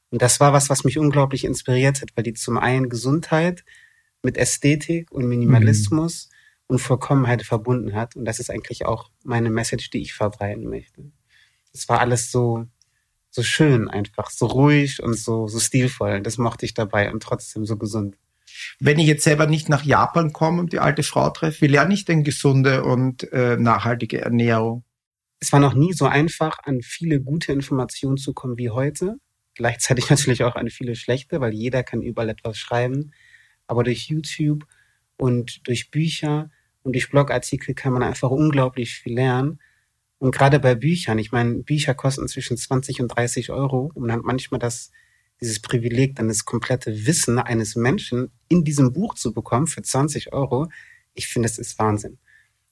Und 0.08 0.22
das 0.22 0.40
war 0.40 0.54
was, 0.54 0.70
was 0.70 0.84
mich 0.84 0.96
unglaublich 0.96 1.44
inspiriert 1.44 2.00
hat, 2.00 2.08
weil 2.14 2.24
die 2.24 2.32
zum 2.32 2.56
einen 2.56 2.88
Gesundheit 2.88 3.62
mit 4.22 4.38
Ästhetik 4.38 5.12
und 5.12 5.28
Minimalismus 5.28 6.30
mhm. 6.30 6.64
und 6.68 6.78
Vollkommenheit 6.78 7.42
verbunden 7.42 7.92
hat. 7.92 8.16
Und 8.16 8.24
das 8.24 8.40
ist 8.40 8.48
eigentlich 8.48 8.86
auch 8.86 9.10
meine 9.24 9.50
Message, 9.50 9.90
die 9.90 10.00
ich 10.00 10.14
verbreiten 10.14 10.66
möchte. 10.66 11.12
Es 11.74 11.86
war 11.86 12.00
alles 12.00 12.30
so, 12.30 12.64
so 13.28 13.42
schön 13.42 13.90
einfach, 13.90 14.30
so 14.30 14.46
ruhig 14.46 15.02
und 15.02 15.18
so, 15.18 15.48
so 15.48 15.60
stilvoll. 15.60 16.22
Das 16.22 16.38
mochte 16.38 16.64
ich 16.64 16.72
dabei 16.72 17.12
und 17.12 17.22
trotzdem 17.22 17.66
so 17.66 17.76
gesund. 17.76 18.16
Wenn 18.78 18.98
ich 18.98 19.06
jetzt 19.06 19.24
selber 19.24 19.46
nicht 19.46 19.68
nach 19.68 19.84
Japan 19.84 20.32
komme 20.32 20.60
und 20.60 20.72
die 20.72 20.78
alte 20.78 21.02
Frau 21.02 21.30
treffe, 21.30 21.62
wie 21.62 21.66
lerne 21.68 21.94
ich 21.94 22.04
denn 22.04 22.24
gesunde 22.24 22.84
und 22.84 23.30
äh, 23.32 23.56
nachhaltige 23.56 24.20
Ernährung? 24.20 24.84
Es 25.40 25.52
war 25.52 25.60
noch 25.60 25.74
nie 25.74 25.92
so 25.92 26.06
einfach, 26.06 26.58
an 26.64 26.82
viele 26.82 27.20
gute 27.20 27.52
Informationen 27.52 28.16
zu 28.16 28.34
kommen 28.34 28.58
wie 28.58 28.70
heute. 28.70 29.16
Gleichzeitig 29.54 30.10
natürlich 30.10 30.44
auch 30.44 30.56
an 30.56 30.68
viele 30.68 30.94
schlechte, 30.94 31.40
weil 31.40 31.54
jeder 31.54 31.82
kann 31.82 32.02
überall 32.02 32.28
etwas 32.28 32.58
schreiben. 32.58 33.12
Aber 33.66 33.84
durch 33.84 34.08
YouTube 34.08 34.66
und 35.16 35.66
durch 35.66 35.90
Bücher 35.90 36.50
und 36.82 36.94
durch 36.94 37.10
Blogartikel 37.10 37.74
kann 37.74 37.92
man 37.92 38.02
einfach 38.02 38.30
unglaublich 38.30 38.94
viel 38.94 39.14
lernen. 39.14 39.60
Und 40.18 40.34
gerade 40.34 40.60
bei 40.60 40.74
Büchern, 40.74 41.18
ich 41.18 41.32
meine, 41.32 41.62
Bücher 41.62 41.94
kosten 41.94 42.28
zwischen 42.28 42.56
20 42.56 43.00
und 43.00 43.08
30 43.08 43.50
Euro 43.50 43.90
und 43.94 44.02
man 44.02 44.12
hat 44.12 44.22
manchmal 44.22 44.60
das 44.60 44.90
dieses 45.40 45.60
Privileg, 45.60 46.16
dann 46.16 46.28
das 46.28 46.44
komplette 46.44 47.06
Wissen 47.06 47.38
eines 47.38 47.76
Menschen 47.76 48.30
in 48.48 48.64
diesem 48.64 48.92
Buch 48.92 49.14
zu 49.14 49.32
bekommen 49.32 49.66
für 49.66 49.82
20 49.82 50.32
Euro, 50.32 50.68
ich 51.14 51.28
finde, 51.28 51.48
es 51.48 51.58
ist 51.58 51.78
Wahnsinn. 51.78 52.18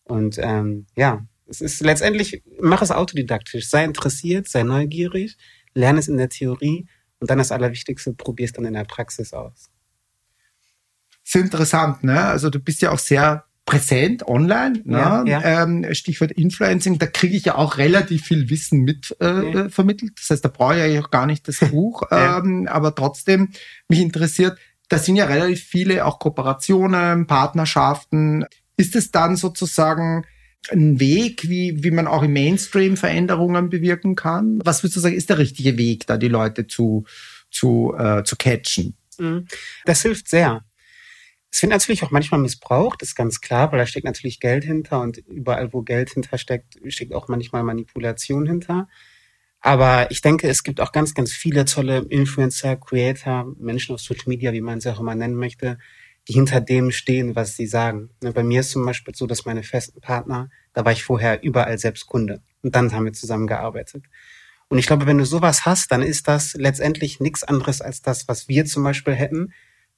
Und 0.04 0.38
ähm, 0.40 0.86
ja, 0.96 1.26
es 1.46 1.60
ist 1.60 1.80
letztendlich, 1.80 2.42
mach 2.60 2.82
es 2.82 2.90
autodidaktisch, 2.90 3.68
sei 3.68 3.84
interessiert, 3.84 4.48
sei 4.48 4.62
neugierig, 4.62 5.36
lerne 5.74 5.98
es 5.98 6.08
in 6.08 6.18
der 6.18 6.28
Theorie 6.28 6.86
und 7.20 7.30
dann 7.30 7.38
das 7.38 7.52
Allerwichtigste, 7.52 8.12
probier 8.14 8.46
es 8.46 8.52
dann 8.52 8.64
in 8.64 8.74
der 8.74 8.84
Praxis 8.84 9.32
aus. 9.32 9.70
Sehr 11.24 11.42
interessant, 11.42 12.04
ne? 12.04 12.24
Also 12.24 12.48
du 12.48 12.58
bist 12.58 12.80
ja 12.80 12.90
auch 12.90 12.98
sehr 12.98 13.44
präsent 13.68 14.26
online, 14.26 14.82
ja, 14.86 15.22
ne? 15.22 15.30
ja. 15.30 15.62
Ähm, 15.62 15.84
Stichwort 15.92 16.32
Influencing, 16.32 16.98
da 16.98 17.06
kriege 17.06 17.36
ich 17.36 17.44
ja 17.44 17.56
auch 17.56 17.76
relativ 17.76 18.24
viel 18.24 18.48
Wissen 18.48 18.80
mit 18.80 19.14
äh, 19.20 19.52
ja. 19.52 19.68
vermittelt. 19.68 20.12
Das 20.16 20.30
heißt, 20.30 20.42
da 20.42 20.48
brauche 20.48 20.74
ich 20.74 20.94
ja 20.94 21.02
auch 21.02 21.10
gar 21.10 21.26
nicht 21.26 21.46
das 21.46 21.58
Buch, 21.58 22.04
ähm, 22.10 22.66
aber 22.66 22.94
trotzdem 22.94 23.50
mich 23.86 24.00
interessiert, 24.00 24.58
da 24.88 24.96
sind 24.96 25.16
ja 25.16 25.26
relativ 25.26 25.62
viele 25.62 26.06
auch 26.06 26.18
Kooperationen, 26.18 27.26
Partnerschaften. 27.26 28.46
Ist 28.78 28.96
es 28.96 29.10
dann 29.10 29.36
sozusagen 29.36 30.24
ein 30.70 30.98
Weg, 30.98 31.50
wie, 31.50 31.84
wie 31.84 31.90
man 31.90 32.06
auch 32.06 32.22
im 32.22 32.32
Mainstream 32.32 32.96
Veränderungen 32.96 33.68
bewirken 33.68 34.16
kann? 34.16 34.60
Was 34.64 34.82
würdest 34.82 34.96
du 34.96 35.00
sagen, 35.00 35.14
ist 35.14 35.28
der 35.28 35.36
richtige 35.36 35.76
Weg, 35.76 36.06
da 36.06 36.16
die 36.16 36.28
Leute 36.28 36.68
zu, 36.68 37.04
zu, 37.50 37.94
äh, 37.98 38.24
zu 38.24 38.36
catchen? 38.36 38.96
Mhm. 39.18 39.46
Das 39.84 40.00
hilft 40.00 40.28
sehr. 40.28 40.62
Es 41.50 41.62
wird 41.62 41.72
natürlich 41.72 42.02
auch 42.02 42.10
manchmal 42.10 42.40
missbraucht, 42.40 43.02
ist 43.02 43.14
ganz 43.14 43.40
klar, 43.40 43.72
weil 43.72 43.78
da 43.78 43.86
steckt 43.86 44.04
natürlich 44.04 44.38
Geld 44.38 44.64
hinter 44.64 45.00
und 45.00 45.18
überall, 45.18 45.72
wo 45.72 45.82
Geld 45.82 46.10
hintersteckt, 46.10 46.78
steckt 46.88 47.14
auch 47.14 47.28
manchmal 47.28 47.62
Manipulation 47.62 48.46
hinter. 48.46 48.88
Aber 49.60 50.10
ich 50.10 50.20
denke, 50.20 50.48
es 50.48 50.62
gibt 50.62 50.80
auch 50.80 50.92
ganz, 50.92 51.14
ganz 51.14 51.32
viele 51.32 51.64
tolle 51.64 52.06
Influencer, 52.10 52.76
Creator, 52.76 53.54
Menschen 53.58 53.94
auf 53.94 54.00
Social 54.00 54.24
Media, 54.26 54.52
wie 54.52 54.60
man 54.60 54.80
sie 54.80 54.92
auch 54.92 55.00
immer 55.00 55.14
nennen 55.14 55.34
möchte, 55.34 55.78
die 56.28 56.34
hinter 56.34 56.60
dem 56.60 56.90
stehen, 56.90 57.34
was 57.34 57.56
sie 57.56 57.66
sagen. 57.66 58.10
Ne, 58.22 58.32
bei 58.32 58.42
mir 58.42 58.60
ist 58.60 58.70
zum 58.70 58.84
Beispiel 58.84 59.14
so, 59.14 59.26
dass 59.26 59.46
meine 59.46 59.62
festen 59.62 60.00
Partner, 60.00 60.50
da 60.74 60.84
war 60.84 60.92
ich 60.92 61.02
vorher 61.02 61.42
überall 61.42 61.78
selbst 61.78 62.06
Kunde. 62.06 62.42
Und 62.62 62.74
dann 62.74 62.92
haben 62.92 63.06
wir 63.06 63.12
zusammengearbeitet. 63.14 64.04
Und 64.68 64.78
ich 64.78 64.86
glaube, 64.86 65.06
wenn 65.06 65.18
du 65.18 65.24
sowas 65.24 65.64
hast, 65.64 65.90
dann 65.90 66.02
ist 66.02 66.28
das 66.28 66.52
letztendlich 66.54 67.20
nichts 67.20 67.42
anderes 67.42 67.80
als 67.80 68.02
das, 68.02 68.28
was 68.28 68.48
wir 68.48 68.66
zum 68.66 68.84
Beispiel 68.84 69.14
hätten, 69.14 69.54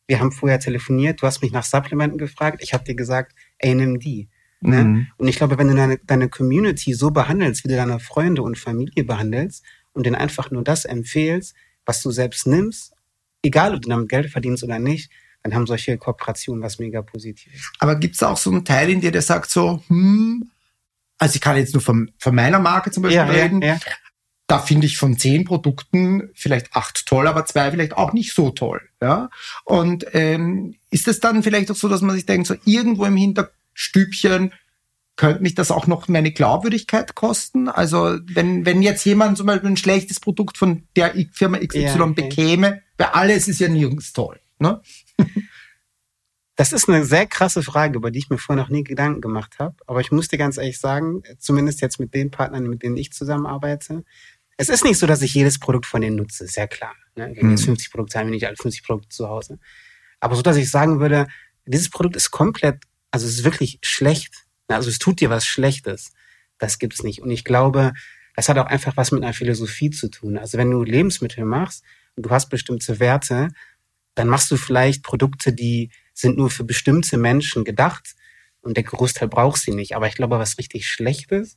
wir 0.06 0.20
haben 0.20 0.32
vorher 0.32 0.58
telefoniert, 0.58 1.22
du 1.22 1.26
hast 1.26 1.42
mich 1.42 1.52
nach 1.52 1.64
Supplementen 1.64 2.18
gefragt, 2.18 2.58
ich 2.62 2.74
habe 2.74 2.84
dir 2.84 2.94
gesagt, 2.94 3.34
ey, 3.58 3.74
nimm 3.74 3.98
die. 4.00 4.28
Ne? 4.60 4.84
Mhm. 4.84 5.06
Und 5.16 5.28
ich 5.28 5.36
glaube, 5.36 5.56
wenn 5.58 5.68
du 5.68 5.74
deine, 5.74 5.98
deine 5.98 6.28
Community 6.28 6.92
so 6.92 7.10
behandelst, 7.10 7.64
wie 7.64 7.68
du 7.68 7.76
deine 7.76 7.98
Freunde 8.00 8.42
und 8.42 8.58
Familie 8.58 9.04
behandelst 9.04 9.64
und 9.92 10.04
denen 10.04 10.16
einfach 10.16 10.50
nur 10.50 10.64
das 10.64 10.84
empfehlst, 10.84 11.54
was 11.86 12.02
du 12.02 12.10
selbst 12.10 12.46
nimmst, 12.46 12.92
egal 13.42 13.74
ob 13.74 13.82
du 13.82 13.88
damit 13.88 14.08
Geld 14.08 14.30
verdienst 14.30 14.62
oder 14.62 14.78
nicht, 14.78 15.10
dann 15.42 15.54
haben 15.54 15.66
solche 15.66 15.96
Kooperationen 15.96 16.62
was 16.62 16.78
mega 16.78 17.00
Positives. 17.00 17.72
Aber 17.78 17.96
gibt 17.96 18.16
es 18.16 18.22
auch 18.22 18.36
so 18.36 18.50
einen 18.50 18.64
Teil 18.64 18.90
in 18.90 19.00
dir, 19.00 19.10
der 19.10 19.22
sagt 19.22 19.50
so, 19.50 19.82
hm, 19.86 20.50
also 21.18 21.34
ich 21.36 21.40
kann 21.40 21.56
jetzt 21.56 21.72
nur 21.72 21.82
von, 21.82 22.10
von 22.18 22.34
meiner 22.34 22.58
Marke 22.58 22.90
zum 22.90 23.02
Beispiel 23.02 23.16
ja, 23.16 23.24
reden, 23.24 23.62
ja, 23.62 23.74
ja 23.74 23.80
da 24.50 24.58
finde 24.58 24.86
ich 24.86 24.98
von 24.98 25.16
zehn 25.16 25.44
Produkten 25.44 26.30
vielleicht 26.34 26.74
acht 26.74 27.06
toll, 27.06 27.28
aber 27.28 27.46
zwei 27.46 27.70
vielleicht 27.70 27.96
auch 27.96 28.12
nicht 28.12 28.34
so 28.34 28.50
toll. 28.50 28.80
Ja? 29.00 29.30
Und 29.64 30.06
ähm, 30.12 30.74
ist 30.90 31.06
es 31.06 31.20
dann 31.20 31.44
vielleicht 31.44 31.70
auch 31.70 31.76
so, 31.76 31.88
dass 31.88 32.00
man 32.00 32.16
sich 32.16 32.26
denkt, 32.26 32.48
so 32.48 32.56
irgendwo 32.64 33.04
im 33.04 33.16
Hinterstübchen 33.16 34.52
könnte 35.14 35.42
mich 35.42 35.54
das 35.54 35.70
auch 35.70 35.86
noch 35.86 36.08
meine 36.08 36.32
Glaubwürdigkeit 36.32 37.14
kosten? 37.14 37.68
Also 37.68 38.18
wenn, 38.26 38.66
wenn 38.66 38.82
jetzt 38.82 39.04
jemand 39.04 39.38
zum 39.38 39.46
Beispiel 39.46 39.70
ein 39.70 39.76
schlechtes 39.76 40.18
Produkt 40.18 40.58
von 40.58 40.82
der 40.96 41.14
Firma 41.32 41.58
XY 41.58 41.80
ja, 41.82 42.00
okay. 42.00 42.22
bekäme, 42.22 42.82
bei 42.96 43.08
alles 43.12 43.46
ist 43.46 43.60
ja 43.60 43.68
nirgends 43.68 44.12
toll. 44.12 44.40
Ne? 44.58 44.80
Das 46.60 46.72
ist 46.72 46.90
eine 46.90 47.06
sehr 47.06 47.26
krasse 47.26 47.62
Frage, 47.62 47.96
über 47.96 48.10
die 48.10 48.18
ich 48.18 48.28
mir 48.28 48.36
vorher 48.36 48.62
noch 48.62 48.68
nie 48.68 48.84
Gedanken 48.84 49.22
gemacht 49.22 49.58
habe. 49.58 49.76
Aber 49.86 50.02
ich 50.02 50.12
muss 50.12 50.28
dir 50.28 50.36
ganz 50.36 50.58
ehrlich 50.58 50.78
sagen, 50.78 51.22
zumindest 51.38 51.80
jetzt 51.80 51.98
mit 51.98 52.12
den 52.12 52.30
Partnern, 52.30 52.66
mit 52.66 52.82
denen 52.82 52.98
ich 52.98 53.14
zusammenarbeite, 53.14 54.04
es 54.60 54.68
ist 54.68 54.84
nicht 54.84 54.98
so, 54.98 55.06
dass 55.06 55.22
ich 55.22 55.32
jedes 55.32 55.58
Produkt 55.58 55.86
von 55.86 56.02
denen 56.02 56.16
nutze, 56.16 56.44
ist 56.44 56.56
ja 56.56 56.66
klar. 56.66 56.94
Ne? 57.16 57.32
Wenn 57.34 57.50
jetzt 57.50 57.64
50 57.64 57.90
Produkte 57.90 58.18
haben 58.18 58.26
wir 58.26 58.34
nicht 58.34 58.46
alle 58.46 58.56
50 58.56 58.84
Produkte 58.84 59.08
zu 59.08 59.26
Hause. 59.26 59.58
Aber 60.20 60.36
so, 60.36 60.42
dass 60.42 60.58
ich 60.58 60.70
sagen 60.70 61.00
würde, 61.00 61.28
dieses 61.64 61.88
Produkt 61.88 62.14
ist 62.14 62.30
komplett, 62.30 62.82
also 63.10 63.26
es 63.26 63.38
ist 63.38 63.44
wirklich 63.44 63.78
schlecht. 63.80 64.34
Ne? 64.68 64.76
Also 64.76 64.90
es 64.90 64.98
tut 64.98 65.20
dir 65.20 65.30
was 65.30 65.46
Schlechtes. 65.46 66.12
Das 66.58 66.78
gibt's 66.78 67.02
nicht. 67.02 67.22
Und 67.22 67.30
ich 67.30 67.44
glaube, 67.44 67.94
das 68.36 68.50
hat 68.50 68.58
auch 68.58 68.66
einfach 68.66 68.98
was 68.98 69.12
mit 69.12 69.22
einer 69.22 69.32
Philosophie 69.32 69.88
zu 69.88 70.10
tun. 70.10 70.36
Also 70.36 70.58
wenn 70.58 70.70
du 70.70 70.84
Lebensmittel 70.84 71.46
machst 71.46 71.82
und 72.16 72.26
du 72.26 72.30
hast 72.30 72.50
bestimmte 72.50 73.00
Werte, 73.00 73.48
dann 74.14 74.28
machst 74.28 74.50
du 74.50 74.58
vielleicht 74.58 75.02
Produkte, 75.02 75.54
die 75.54 75.90
sind 76.12 76.36
nur 76.36 76.50
für 76.50 76.64
bestimmte 76.64 77.16
Menschen 77.16 77.64
gedacht 77.64 78.14
und 78.60 78.76
der 78.76 78.84
Großteil 78.84 79.28
braucht 79.28 79.58
sie 79.58 79.72
nicht. 79.72 79.96
Aber 79.96 80.06
ich 80.06 80.16
glaube, 80.16 80.38
was 80.38 80.58
richtig 80.58 80.86
Schlechtes 80.86 81.56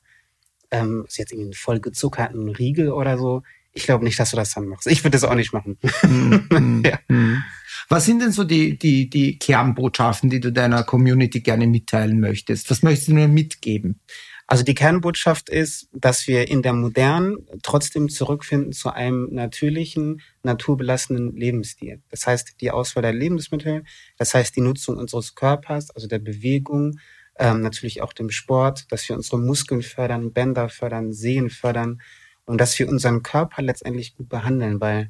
ähm, 0.73 1.05
ist 1.07 1.17
jetzt 1.17 1.31
irgendwie 1.31 1.47
einen 1.47 1.53
voll 1.53 1.79
gezuckerten 1.79 2.49
Riegel 2.49 2.91
oder 2.91 3.17
so. 3.17 3.43
Ich 3.73 3.83
glaube 3.83 4.03
nicht, 4.03 4.19
dass 4.19 4.31
du 4.31 4.37
das 4.37 4.53
dann 4.53 4.67
machst. 4.67 4.87
Ich 4.87 5.03
würde 5.03 5.11
das 5.11 5.23
auch 5.23 5.35
nicht 5.35 5.53
machen. 5.53 5.77
Mm, 6.03 6.83
ja. 6.85 6.99
mm. 7.07 7.43
Was 7.89 8.05
sind 8.05 8.21
denn 8.21 8.31
so 8.31 8.43
die, 8.43 8.77
die, 8.77 9.09
die 9.09 9.39
Kernbotschaften, 9.39 10.29
die 10.29 10.39
du 10.39 10.51
deiner 10.51 10.83
Community 10.83 11.41
gerne 11.41 11.67
mitteilen 11.67 12.19
möchtest? 12.19 12.69
Was 12.69 12.83
möchtest 12.83 13.09
du 13.09 13.13
mir 13.13 13.27
mitgeben? 13.27 13.99
Also 14.45 14.63
die 14.63 14.75
Kernbotschaft 14.75 15.49
ist, 15.49 15.89
dass 15.93 16.27
wir 16.27 16.47
in 16.49 16.61
der 16.61 16.73
modernen 16.73 17.37
trotzdem 17.63 18.09
zurückfinden 18.09 18.73
zu 18.73 18.91
einem 18.91 19.29
natürlichen, 19.31 20.21
naturbelassenen 20.43 21.35
Lebensstil. 21.35 22.01
Das 22.09 22.27
heißt, 22.27 22.61
die 22.61 22.71
Auswahl 22.71 23.03
der 23.03 23.13
Lebensmittel, 23.13 23.83
das 24.17 24.33
heißt 24.33 24.55
die 24.55 24.61
Nutzung 24.61 24.97
unseres 24.97 25.35
Körpers, 25.35 25.91
also 25.91 26.07
der 26.07 26.19
Bewegung, 26.19 26.99
ähm, 27.39 27.61
natürlich 27.61 28.01
auch 28.01 28.13
dem 28.13 28.29
Sport, 28.29 28.91
dass 28.91 29.07
wir 29.09 29.15
unsere 29.15 29.39
Muskeln 29.39 29.81
fördern, 29.81 30.33
Bänder 30.33 30.69
fördern, 30.69 31.13
Sehen 31.13 31.49
fördern 31.49 32.01
und 32.45 32.59
dass 32.59 32.77
wir 32.77 32.89
unseren 32.89 33.23
Körper 33.23 33.61
letztendlich 33.61 34.15
gut 34.15 34.29
behandeln, 34.29 34.79
weil 34.81 35.09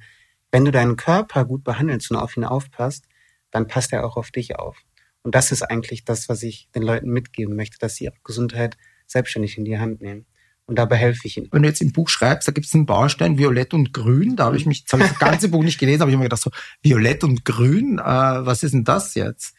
wenn 0.51 0.65
du 0.65 0.71
deinen 0.71 0.95
Körper 0.95 1.45
gut 1.45 1.63
behandelst 1.63 2.11
und 2.11 2.17
auf 2.17 2.37
ihn 2.37 2.43
aufpasst, 2.43 3.05
dann 3.51 3.67
passt 3.67 3.91
er 3.91 4.05
auch 4.05 4.17
auf 4.17 4.31
dich 4.31 4.55
auf. 4.57 4.77
Und 5.23 5.35
das 5.35 5.51
ist 5.51 5.63
eigentlich 5.63 6.05
das, 6.05 6.29
was 6.29 6.43
ich 6.43 6.69
den 6.75 6.83
Leuten 6.83 7.09
mitgeben 7.09 7.55
möchte, 7.55 7.79
dass 7.79 7.95
sie 7.95 8.05
ihre 8.05 8.15
Gesundheit 8.23 8.77
selbstständig 9.07 9.57
in 9.57 9.65
die 9.65 9.79
Hand 9.79 10.01
nehmen. 10.01 10.25
Und 10.65 10.77
dabei 10.77 10.95
helfe 10.95 11.27
ich 11.27 11.37
ihnen. 11.37 11.49
Wenn 11.51 11.63
du 11.63 11.69
jetzt 11.69 11.81
im 11.81 11.91
Buch 11.91 12.07
schreibst, 12.07 12.47
da 12.47 12.51
gibt 12.51 12.67
es 12.67 12.73
einen 12.73 12.85
Baustein 12.85 13.37
Violett 13.37 13.73
und 13.73 13.93
Grün. 13.93 14.35
Da 14.35 14.45
habe 14.45 14.57
ich 14.57 14.65
mich, 14.65 14.85
das 14.85 14.93
habe 14.93 15.03
ich 15.03 15.09
das 15.09 15.19
ganze 15.19 15.49
Buch 15.49 15.63
nicht 15.63 15.79
gelesen, 15.79 16.01
aber 16.01 16.09
ich 16.09 16.13
habe 16.13 16.23
mir 16.23 16.29
gedacht 16.29 16.41
so, 16.41 16.51
Violett 16.81 17.23
und 17.23 17.43
Grün, 17.43 17.99
äh, 17.99 18.03
was 18.03 18.63
ist 18.63 18.73
denn 18.73 18.85
das 18.85 19.15
jetzt? 19.15 19.55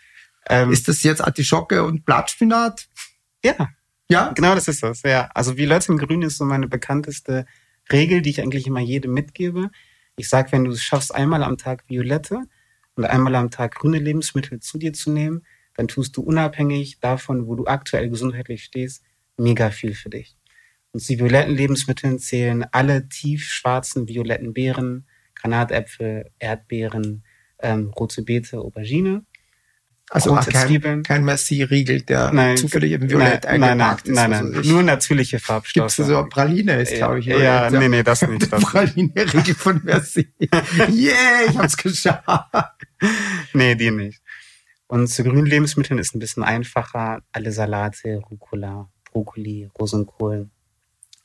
Ähm, 0.48 0.72
ist 0.72 0.88
das 0.88 1.02
jetzt 1.02 1.22
Artischocke 1.22 1.84
und 1.84 2.04
Blattspinat? 2.04 2.88
Ja. 3.44 3.70
Ja? 4.10 4.32
Genau, 4.32 4.54
das 4.54 4.68
ist 4.68 4.82
das, 4.82 5.02
ja. 5.02 5.30
Also 5.34 5.56
Violett 5.56 5.88
und 5.88 5.98
Grün 5.98 6.22
ist 6.22 6.38
so 6.38 6.44
meine 6.44 6.68
bekannteste 6.68 7.46
Regel, 7.90 8.22
die 8.22 8.30
ich 8.30 8.42
eigentlich 8.42 8.66
immer 8.66 8.80
jedem 8.80 9.12
mitgebe. 9.12 9.70
Ich 10.16 10.28
sage, 10.28 10.52
wenn 10.52 10.64
du 10.64 10.70
es 10.70 10.82
schaffst, 10.82 11.14
einmal 11.14 11.42
am 11.42 11.56
Tag 11.56 11.84
Violette 11.88 12.42
und 12.94 13.04
einmal 13.04 13.34
am 13.34 13.50
Tag 13.50 13.74
grüne 13.74 13.98
Lebensmittel 13.98 14.60
zu 14.60 14.78
dir 14.78 14.92
zu 14.92 15.10
nehmen, 15.10 15.44
dann 15.74 15.88
tust 15.88 16.16
du 16.16 16.22
unabhängig 16.22 17.00
davon, 17.00 17.46
wo 17.46 17.56
du 17.56 17.66
aktuell 17.66 18.08
gesundheitlich 18.08 18.64
stehst, 18.64 19.02
mega 19.36 19.70
viel 19.70 19.94
für 19.94 20.10
dich. 20.10 20.36
Und 20.92 21.06
die 21.08 21.18
violetten 21.18 21.54
Lebensmittel 21.54 22.18
zählen 22.18 22.64
alle 22.70 23.08
tief 23.08 23.50
schwarzen 23.50 24.06
violetten 24.06 24.54
Beeren, 24.54 25.08
Granatäpfel, 25.34 26.30
Erdbeeren, 26.38 27.24
ähm, 27.58 27.90
rote 27.90 28.22
Beete, 28.22 28.60
Aubergine. 28.60 29.24
Also 30.10 30.34
ach, 30.34 30.46
kein, 30.46 31.02
kein 31.02 31.24
Messi-Riegel, 31.24 32.02
der 32.02 32.30
nein, 32.32 32.56
zufällig 32.58 32.92
im 32.92 33.08
Violett 33.08 33.44
nein, 33.44 33.62
eingepackt 33.62 34.06
nein, 34.08 34.30
nein, 34.30 34.44
ist. 34.44 34.52
Nein, 34.52 34.62
nein, 34.62 34.72
nur 34.72 34.82
natürliche 34.82 35.38
Farbstoffe. 35.40 35.96
Gibt's 35.96 36.08
so 36.08 36.26
Praline 36.26 36.82
ist, 36.82 36.94
glaube 36.94 37.20
ich. 37.20 37.26
Ja, 37.26 37.70
nee, 37.70 37.88
nee, 37.88 38.02
das 38.02 38.22
nicht. 38.22 38.50
Praline-Riegel 38.50 39.54
von 39.54 39.80
Messi. 39.82 40.28
yeah, 40.40 41.48
ich 41.48 41.56
hab's 41.56 41.76
geschafft. 41.76 42.22
nee, 43.54 43.74
die 43.74 43.90
nicht. 43.90 44.20
Und 44.86 45.08
zu 45.08 45.24
grünen 45.24 45.46
Lebensmitteln 45.46 45.98
ist 45.98 46.14
ein 46.14 46.18
bisschen 46.18 46.42
einfacher. 46.42 47.22
Alle 47.32 47.50
Salate, 47.50 48.22
Rucola, 48.30 48.90
Brokkoli, 49.10 49.70
Rosenkohl, 49.78 50.50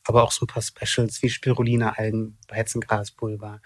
aber 0.06 0.24
auch 0.24 0.32
so 0.32 0.46
ein 0.46 0.48
paar 0.48 0.64
Specials 0.64 1.22
wie 1.22 1.30
Spirulina-Algen, 1.30 2.38
Weizengraspulver. 2.48 3.62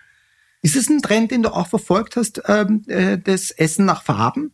Ist 0.62 0.76
es 0.76 0.90
ein 0.90 1.02
Trend, 1.02 1.32
den 1.32 1.44
du 1.44 1.54
auch 1.54 1.68
verfolgt 1.68 2.16
hast, 2.16 2.42
ähm, 2.48 2.84
äh, 2.88 3.18
das 3.18 3.52
Essen 3.52 3.86
nach 3.86 4.04
Farben? 4.04 4.54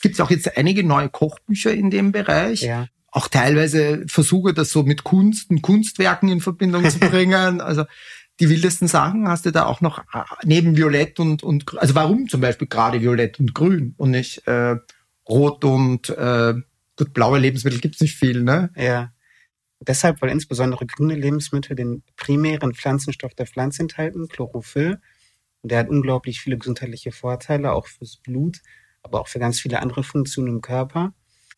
Gibt 0.00 0.14
es 0.14 0.20
auch 0.20 0.30
jetzt 0.30 0.56
einige 0.56 0.84
neue 0.84 1.08
Kochbücher 1.08 1.72
in 1.72 1.90
dem 1.90 2.12
Bereich? 2.12 2.62
Ja. 2.62 2.88
Auch 3.12 3.28
teilweise 3.28 4.04
Versuche, 4.06 4.54
das 4.54 4.70
so 4.70 4.82
mit 4.82 5.04
Kunst 5.04 5.50
und 5.50 5.62
Kunstwerken 5.62 6.28
in 6.28 6.40
Verbindung 6.40 6.88
zu 6.88 6.98
bringen. 7.00 7.60
also 7.60 7.84
die 8.40 8.48
wildesten 8.48 8.88
Sachen 8.88 9.28
hast 9.28 9.44
du 9.44 9.52
da 9.52 9.66
auch 9.66 9.82
noch 9.82 9.98
äh, 10.14 10.24
neben 10.44 10.76
Violett 10.76 11.20
und, 11.20 11.42
und 11.42 11.78
also 11.78 11.94
warum 11.94 12.28
zum 12.28 12.40
Beispiel 12.40 12.68
gerade 12.68 13.02
Violett 13.02 13.38
und 13.38 13.54
Grün 13.54 13.94
und 13.98 14.12
nicht 14.12 14.46
äh, 14.46 14.76
Rot 15.28 15.64
und 15.64 16.08
äh, 16.08 16.54
gut, 16.96 17.12
blaue 17.12 17.38
Lebensmittel 17.38 17.80
gibt's 17.80 18.00
nicht 18.00 18.16
viel, 18.16 18.42
ne? 18.42 18.70
Ja. 18.76 19.12
Deshalb, 19.80 20.20
weil 20.20 20.30
insbesondere 20.30 20.86
grüne 20.86 21.14
Lebensmittel 21.14 21.74
den 21.74 22.02
primären 22.16 22.74
Pflanzenstoff 22.74 23.34
der 23.34 23.46
Pflanze 23.46 23.82
enthalten, 23.82 24.28
Chlorophyll. 24.28 25.00
Und 25.62 25.72
der 25.72 25.78
hat 25.78 25.88
unglaublich 25.88 26.40
viele 26.40 26.58
gesundheitliche 26.58 27.12
Vorteile, 27.12 27.72
auch 27.72 27.86
fürs 27.86 28.16
Blut, 28.16 28.60
aber 29.02 29.20
auch 29.20 29.28
für 29.28 29.38
ganz 29.38 29.60
viele 29.60 29.80
andere 29.80 30.04
Funktionen 30.04 30.48
im 30.48 30.60
Körper. 30.60 31.14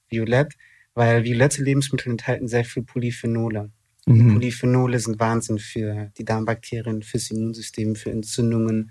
Violett, 0.08 0.54
weil 0.94 1.24
violette 1.24 1.62
Lebensmittel 1.62 2.10
enthalten 2.10 2.48
sehr 2.48 2.64
viel 2.64 2.82
Polyphenole. 2.82 3.70
Mhm. 4.06 4.34
Polyphenole 4.34 4.98
sind 4.98 5.20
Wahnsinn 5.20 5.58
für 5.58 6.10
die 6.18 6.24
Darmbakterien, 6.24 7.02
fürs 7.02 7.30
Immunsystem, 7.30 7.94
für 7.94 8.10
Entzündungen. 8.10 8.90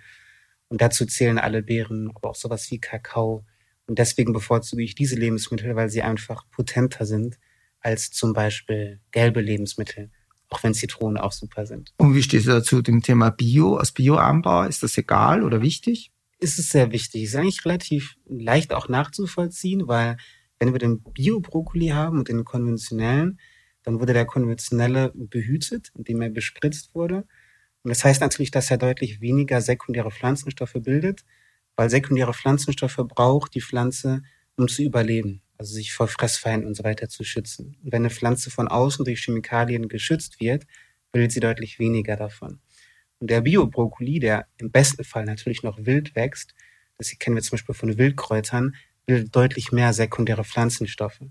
Und 0.69 0.81
dazu 0.81 1.05
zählen 1.05 1.37
alle 1.37 1.63
Beeren, 1.63 2.09
aber 2.15 2.29
auch 2.29 2.35
sowas 2.35 2.69
wie 2.71 2.79
Kakao. 2.79 3.45
Und 3.87 3.99
deswegen 3.99 4.31
bevorzuge 4.31 4.83
ich 4.83 4.95
diese 4.95 5.15
Lebensmittel, 5.15 5.75
weil 5.75 5.89
sie 5.89 6.01
einfach 6.01 6.49
potenter 6.49 7.05
sind 7.05 7.37
als 7.81 8.11
zum 8.11 8.33
Beispiel 8.33 9.01
gelbe 9.11 9.41
Lebensmittel, 9.41 10.11
auch 10.49 10.63
wenn 10.63 10.73
Zitronen 10.73 11.17
auch 11.17 11.31
super 11.31 11.65
sind. 11.65 11.93
Und 11.97 12.15
wie 12.15 12.23
stehst 12.23 12.45
du 12.45 12.51
dazu 12.51 12.81
dem 12.81 13.01
Thema 13.01 13.31
Bio, 13.31 13.77
aus 13.77 13.91
Bioanbau? 13.91 14.63
Ist 14.63 14.83
das 14.83 14.97
egal 14.97 15.43
oder 15.43 15.61
wichtig? 15.61 16.11
Ist 16.41 16.59
es 16.59 16.69
sehr 16.69 16.91
wichtig. 16.91 17.23
Ist 17.23 17.35
eigentlich 17.35 17.63
relativ 17.63 18.15
leicht 18.25 18.73
auch 18.73 18.89
nachzuvollziehen, 18.89 19.87
weil 19.87 20.17
wenn 20.59 20.73
wir 20.73 20.79
den 20.79 21.01
Bio-Brokkoli 21.01 21.89
haben 21.89 22.19
und 22.19 22.27
den 22.27 22.43
konventionellen, 22.43 23.39
dann 23.83 23.99
wurde 24.01 24.13
der 24.13 24.25
konventionelle 24.25 25.13
behütet, 25.15 25.91
indem 25.95 26.21
er 26.21 26.29
bespritzt 26.29 26.93
wurde. 26.93 27.25
Und 27.83 27.89
das 27.89 28.03
heißt 28.03 28.21
natürlich, 28.21 28.51
dass 28.51 28.69
er 28.69 28.77
deutlich 28.77 29.21
weniger 29.21 29.61
sekundäre 29.61 30.11
Pflanzenstoffe 30.11 30.75
bildet, 30.75 31.23
weil 31.77 31.89
sekundäre 31.89 32.33
Pflanzenstoffe 32.33 32.97
braucht 33.07 33.55
die 33.55 33.61
Pflanze, 33.61 34.21
um 34.57 34.67
zu 34.67 34.83
überleben 34.83 35.41
also 35.61 35.75
sich 35.75 35.93
vor 35.93 36.07
Fressfeinden 36.07 36.67
und 36.67 36.73
so 36.75 36.83
weiter 36.83 37.07
zu 37.07 37.23
schützen. 37.23 37.77
Und 37.83 37.91
wenn 37.91 38.01
eine 38.01 38.09
Pflanze 38.09 38.49
von 38.49 38.67
außen 38.67 39.05
durch 39.05 39.23
Chemikalien 39.23 39.89
geschützt 39.89 40.39
wird, 40.39 40.65
bildet 41.11 41.33
sie 41.33 41.39
deutlich 41.39 41.77
weniger 41.77 42.15
davon. 42.15 42.59
Und 43.21 43.29
der 43.29 43.41
Bio-Brokkoli, 43.41 44.19
der 44.19 44.47
im 44.57 44.71
besten 44.71 45.03
Fall 45.03 45.25
natürlich 45.25 45.63
noch 45.63 45.85
wild 45.85 46.15
wächst, 46.15 46.55
das 46.97 47.17
kennen 47.19 47.35
wir 47.35 47.43
zum 47.43 47.51
Beispiel 47.51 47.75
von 47.75 47.97
Wildkräutern, 47.97 48.75
bildet 49.05 49.35
deutlich 49.35 49.71
mehr 49.71 49.93
sekundäre 49.93 50.43
Pflanzenstoffe. 50.43 51.21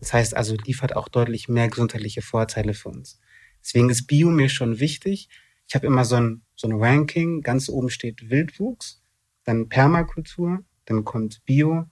Das 0.00 0.12
heißt 0.12 0.36
also, 0.36 0.56
liefert 0.66 0.94
auch 0.94 1.08
deutlich 1.08 1.48
mehr 1.48 1.68
gesundheitliche 1.68 2.22
Vorteile 2.22 2.74
für 2.74 2.90
uns. 2.90 3.20
Deswegen 3.64 3.88
ist 3.88 4.06
Bio 4.06 4.30
mir 4.30 4.48
schon 4.48 4.80
wichtig. 4.80 5.28
Ich 5.66 5.74
habe 5.74 5.86
immer 5.86 6.04
so 6.04 6.16
ein, 6.16 6.42
so 6.56 6.68
ein 6.68 6.74
Ranking. 6.74 7.40
Ganz 7.40 7.68
oben 7.68 7.88
steht 7.88 8.30
Wildwuchs, 8.30 9.02
dann 9.44 9.68
Permakultur, 9.68 10.64
dann 10.84 11.04
kommt 11.04 11.44
Bio, 11.44 11.86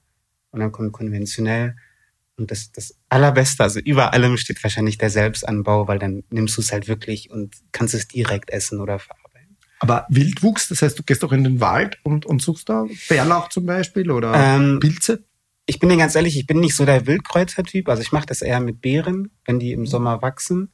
und 0.56 0.60
dann 0.60 0.72
kommt 0.72 0.92
konventionell. 0.92 1.76
Und 2.36 2.50
das, 2.50 2.72
das 2.72 2.98
Allerbeste, 3.08 3.62
also 3.62 3.78
über 3.80 4.12
allem 4.12 4.36
steht 4.36 4.62
wahrscheinlich 4.62 4.98
der 4.98 5.10
Selbstanbau, 5.10 5.86
weil 5.86 5.98
dann 5.98 6.24
nimmst 6.30 6.56
du 6.56 6.60
es 6.62 6.72
halt 6.72 6.88
wirklich 6.88 7.30
und 7.30 7.54
kannst 7.72 7.94
es 7.94 8.08
direkt 8.08 8.50
essen 8.50 8.80
oder 8.80 8.98
verarbeiten. 8.98 9.25
Aber 9.78 10.06
Wildwuchs, 10.08 10.68
das 10.68 10.82
heißt, 10.82 10.98
du 10.98 11.02
gehst 11.02 11.22
doch 11.22 11.32
in 11.32 11.44
den 11.44 11.60
Wald 11.60 11.98
und, 12.02 12.24
und 12.24 12.40
suchst 12.40 12.68
da 12.68 12.86
Bärlauch 13.08 13.48
zum 13.48 13.66
Beispiel 13.66 14.10
oder 14.10 14.32
ähm, 14.34 14.80
Pilze? 14.80 15.24
Ich 15.66 15.80
bin 15.80 15.88
dir 15.88 15.96
ganz 15.96 16.14
ehrlich, 16.14 16.38
ich 16.38 16.46
bin 16.46 16.60
nicht 16.60 16.76
so 16.76 16.84
der 16.84 17.06
Wildkräuter-Typ. 17.06 17.88
Also 17.88 18.00
ich 18.00 18.12
mache 18.12 18.26
das 18.26 18.40
eher 18.40 18.60
mit 18.60 18.80
Beeren, 18.80 19.32
wenn 19.44 19.58
die 19.58 19.72
im 19.72 19.80
mhm. 19.80 19.86
Sommer 19.86 20.22
wachsen. 20.22 20.72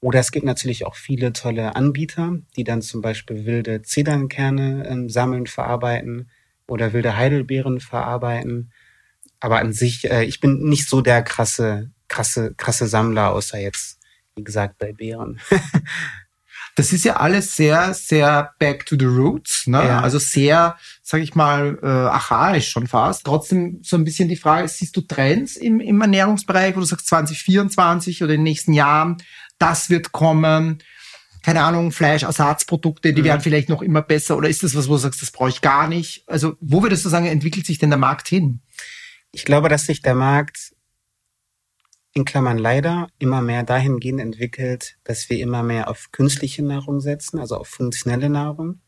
Oder 0.00 0.20
es 0.20 0.30
gibt 0.30 0.46
natürlich 0.46 0.86
auch 0.86 0.94
viele 0.94 1.32
tolle 1.32 1.74
Anbieter, 1.74 2.36
die 2.56 2.64
dann 2.64 2.82
zum 2.82 3.02
Beispiel 3.02 3.46
wilde 3.46 3.82
Zedernkerne 3.82 4.86
ähm, 4.88 5.08
sammeln, 5.10 5.46
verarbeiten 5.46 6.30
oder 6.68 6.92
wilde 6.92 7.16
Heidelbeeren 7.16 7.80
verarbeiten. 7.80 8.70
Aber 9.40 9.58
an 9.58 9.72
sich, 9.72 10.08
äh, 10.08 10.24
ich 10.24 10.40
bin 10.40 10.68
nicht 10.68 10.88
so 10.88 11.00
der 11.00 11.22
krasse, 11.22 11.90
krasse, 12.06 12.54
krasse 12.56 12.86
Sammler, 12.86 13.32
außer 13.32 13.58
jetzt, 13.58 13.98
wie 14.36 14.44
gesagt, 14.44 14.78
bei 14.78 14.92
Bären. 14.92 15.40
das 16.78 16.92
ist 16.92 17.04
ja 17.04 17.16
alles 17.16 17.56
sehr, 17.56 17.92
sehr 17.92 18.52
back 18.60 18.86
to 18.86 18.94
the 18.96 19.04
roots, 19.04 19.66
ne? 19.66 19.78
Ja. 19.78 20.00
Also 20.00 20.20
sehr, 20.20 20.76
sag 21.02 21.20
ich 21.20 21.34
mal, 21.34 21.76
äh, 21.82 21.86
archaisch 21.86 22.68
schon 22.68 22.86
fast. 22.86 23.26
Trotzdem 23.26 23.80
so 23.82 23.96
ein 23.96 24.04
bisschen 24.04 24.28
die 24.28 24.36
Frage, 24.36 24.68
siehst 24.68 24.96
du 24.96 25.00
Trends 25.00 25.56
im, 25.56 25.80
im 25.80 26.00
Ernährungsbereich, 26.00 26.76
wo 26.76 26.80
du 26.80 26.86
sagst 26.86 27.08
2024 27.08 28.22
oder 28.22 28.34
in 28.34 28.40
den 28.40 28.44
nächsten 28.44 28.72
Jahren, 28.72 29.16
das 29.58 29.90
wird 29.90 30.12
kommen? 30.12 30.78
keine 31.42 31.62
Ahnung, 31.62 31.92
Fleischersatzprodukte, 31.92 33.14
die 33.14 33.22
mhm. 33.22 33.26
werden 33.26 33.40
vielleicht 33.40 33.70
noch 33.70 33.80
immer 33.80 34.02
besser 34.02 34.36
oder 34.36 34.50
ist 34.50 34.64
das 34.64 34.74
was, 34.74 34.88
wo 34.88 34.92
du 34.92 34.98
sagst, 34.98 35.22
das 35.22 35.30
brauche 35.30 35.48
ich 35.48 35.62
gar 35.62 35.88
nicht? 35.88 36.24
Also 36.26 36.56
wo 36.60 36.82
würdest 36.82 37.04
du 37.06 37.08
sagen, 37.08 37.26
entwickelt 37.26 37.64
sich 37.64 37.78
denn 37.78 37.88
der 37.88 37.98
Markt 37.98 38.28
hin? 38.28 38.60
Ich 39.32 39.44
glaube, 39.44 39.70
dass 39.70 39.86
sich 39.86 40.02
der 40.02 40.14
Markt 40.14 40.74
leider 42.14 43.08
immer 43.18 43.42
mehr 43.42 43.62
dahingehend 43.62 44.20
entwickelt, 44.20 44.98
dass 45.04 45.28
wir 45.30 45.38
immer 45.38 45.62
mehr 45.62 45.88
auf 45.88 46.10
künstliche 46.10 46.62
Nahrung 46.62 47.00
setzen, 47.00 47.38
also 47.38 47.56
auf 47.56 47.68
funktionelle 47.68 48.28
Nahrung. 48.28 48.80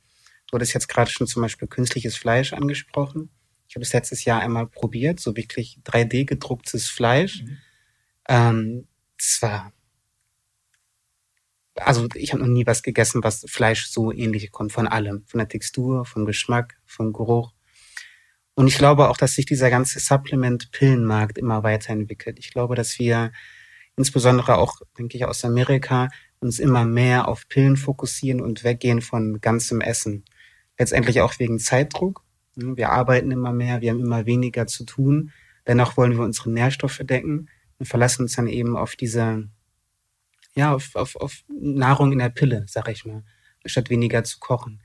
Du 0.46 0.56
hattest 0.56 0.74
jetzt 0.74 0.88
gerade 0.88 1.10
schon 1.10 1.26
zum 1.26 1.42
Beispiel 1.42 1.68
künstliches 1.68 2.16
Fleisch 2.16 2.52
angesprochen. 2.52 3.30
Ich 3.68 3.76
habe 3.76 3.84
es 3.84 3.92
letztes 3.92 4.24
Jahr 4.24 4.40
einmal 4.40 4.66
probiert, 4.66 5.20
so 5.20 5.36
wirklich 5.36 5.78
3D 5.84 6.24
gedrucktes 6.24 6.88
Fleisch. 6.88 7.42
Mhm. 7.42 7.58
Ähm, 8.28 8.88
zwar, 9.16 9.72
also 11.76 12.08
ich 12.14 12.32
habe 12.32 12.42
noch 12.42 12.48
nie 12.48 12.66
was 12.66 12.82
gegessen, 12.82 13.22
was 13.22 13.44
Fleisch 13.48 13.86
so 13.86 14.10
ähnlich 14.12 14.50
kommt, 14.50 14.72
von 14.72 14.88
allem, 14.88 15.24
von 15.26 15.38
der 15.38 15.48
Textur, 15.48 16.04
vom 16.04 16.24
Geschmack, 16.24 16.80
vom 16.84 17.12
Geruch. 17.12 17.52
Und 18.60 18.66
ich 18.66 18.76
glaube 18.76 19.08
auch, 19.08 19.16
dass 19.16 19.36
sich 19.36 19.46
dieser 19.46 19.70
ganze 19.70 20.00
Supplement-Pillenmarkt 20.00 21.38
immer 21.38 21.62
weiterentwickelt. 21.62 22.38
Ich 22.38 22.50
glaube, 22.52 22.74
dass 22.74 22.98
wir 22.98 23.32
insbesondere 23.96 24.58
auch, 24.58 24.82
denke 24.98 25.16
ich, 25.16 25.24
aus 25.24 25.46
Amerika 25.46 26.10
uns 26.40 26.58
immer 26.58 26.84
mehr 26.84 27.26
auf 27.26 27.48
Pillen 27.48 27.78
fokussieren 27.78 28.42
und 28.42 28.62
weggehen 28.62 29.00
von 29.00 29.40
ganzem 29.40 29.80
Essen. 29.80 30.26
Letztendlich 30.78 31.22
auch 31.22 31.38
wegen 31.38 31.58
Zeitdruck. 31.58 32.22
Wir 32.54 32.90
arbeiten 32.90 33.30
immer 33.30 33.54
mehr, 33.54 33.80
wir 33.80 33.92
haben 33.92 34.00
immer 34.00 34.26
weniger 34.26 34.66
zu 34.66 34.84
tun. 34.84 35.32
Dennoch 35.66 35.96
wollen 35.96 36.12
wir 36.12 36.24
unsere 36.24 36.50
Nährstoffe 36.50 37.00
decken. 37.02 37.48
und 37.78 37.86
verlassen 37.86 38.24
uns 38.24 38.36
dann 38.36 38.46
eben 38.46 38.76
auf 38.76 38.94
diese, 38.94 39.48
ja, 40.54 40.74
auf, 40.74 40.96
auf, 40.96 41.16
auf 41.16 41.44
Nahrung 41.48 42.12
in 42.12 42.18
der 42.18 42.28
Pille, 42.28 42.66
sag 42.68 42.90
ich 42.90 43.06
mal, 43.06 43.24
statt 43.64 43.88
weniger 43.88 44.22
zu 44.22 44.38
kochen. 44.38 44.82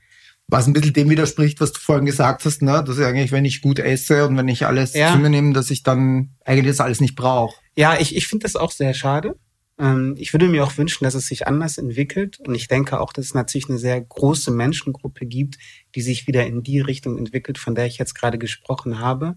Was 0.48 0.66
ein 0.66 0.72
bisschen 0.72 0.92
dem 0.92 1.10
widerspricht, 1.10 1.60
was 1.60 1.72
du 1.72 1.80
vorhin 1.80 2.06
gesagt 2.06 2.44
hast, 2.44 2.62
ne? 2.62 2.84
dass 2.86 2.98
ich 2.98 3.04
eigentlich, 3.04 3.32
wenn 3.32 3.44
ich 3.44 3.62
gut 3.62 3.80
esse 3.80 4.26
und 4.26 4.36
wenn 4.36 4.46
ich 4.46 4.64
alles 4.64 4.94
ja. 4.94 5.12
zu 5.12 5.18
mir 5.18 5.28
nehme, 5.28 5.52
dass 5.52 5.70
ich 5.70 5.82
dann 5.82 6.36
eigentlich 6.44 6.76
das 6.76 6.80
alles 6.80 7.00
nicht 7.00 7.16
brauche. 7.16 7.60
Ja, 7.76 7.98
ich, 7.98 8.14
ich 8.14 8.28
finde 8.28 8.44
das 8.44 8.54
auch 8.54 8.70
sehr 8.70 8.94
schade. 8.94 9.36
Ähm, 9.78 10.14
ich 10.18 10.32
würde 10.32 10.48
mir 10.48 10.64
auch 10.64 10.76
wünschen, 10.78 11.04
dass 11.04 11.14
es 11.14 11.26
sich 11.26 11.46
anders 11.46 11.78
entwickelt. 11.78 12.38
Und 12.40 12.54
ich 12.54 12.68
denke 12.68 13.00
auch, 13.00 13.12
dass 13.12 13.26
es 13.26 13.34
natürlich 13.34 13.68
eine 13.68 13.78
sehr 13.78 14.00
große 14.00 14.50
Menschengruppe 14.50 15.26
gibt, 15.26 15.58
die 15.94 16.00
sich 16.00 16.26
wieder 16.26 16.46
in 16.46 16.62
die 16.62 16.80
Richtung 16.80 17.18
entwickelt, 17.18 17.58
von 17.58 17.74
der 17.74 17.86
ich 17.86 17.98
jetzt 17.98 18.14
gerade 18.14 18.38
gesprochen 18.38 19.00
habe. 19.00 19.34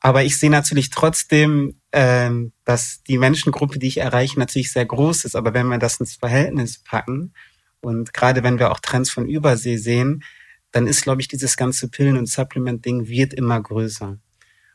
Aber 0.00 0.22
ich 0.22 0.38
sehe 0.38 0.50
natürlich 0.50 0.90
trotzdem, 0.90 1.80
ähm, 1.92 2.52
dass 2.64 3.02
die 3.02 3.18
Menschengruppe, 3.18 3.78
die 3.78 3.88
ich 3.88 3.98
erreiche, 3.98 4.38
natürlich 4.38 4.72
sehr 4.72 4.86
groß 4.86 5.24
ist. 5.24 5.36
Aber 5.36 5.54
wenn 5.54 5.66
wir 5.68 5.78
das 5.78 6.00
ins 6.00 6.16
Verhältnis 6.16 6.82
packen 6.82 7.34
und 7.80 8.12
gerade 8.12 8.42
wenn 8.42 8.58
wir 8.58 8.70
auch 8.70 8.80
Trends 8.80 9.10
von 9.10 9.28
Übersee 9.28 9.76
sehen, 9.76 10.24
dann 10.72 10.86
ist, 10.86 11.02
glaube 11.02 11.20
ich, 11.20 11.28
dieses 11.28 11.56
ganze 11.56 11.88
Pillen- 11.88 12.18
und 12.18 12.28
Supplement-Ding 12.28 13.08
wird 13.08 13.32
immer 13.32 13.60
größer. 13.60 14.18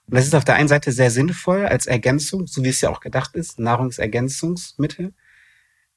Und 0.06 0.18
das 0.18 0.26
ist 0.26 0.36
auf 0.36 0.46
der 0.46 0.56
einen 0.56 0.68
Seite 0.68 0.92
sehr 0.92 1.12
sinnvoll 1.12 1.66
als 1.66 1.86
Ergänzung, 1.86 2.48
so 2.48 2.64
wie 2.64 2.70
es 2.70 2.82
ja 2.82 2.90
auch 2.90 3.00
gedacht 3.00 3.36
ist, 3.36 3.60
Nahrungsergänzungsmittel. 3.60 5.14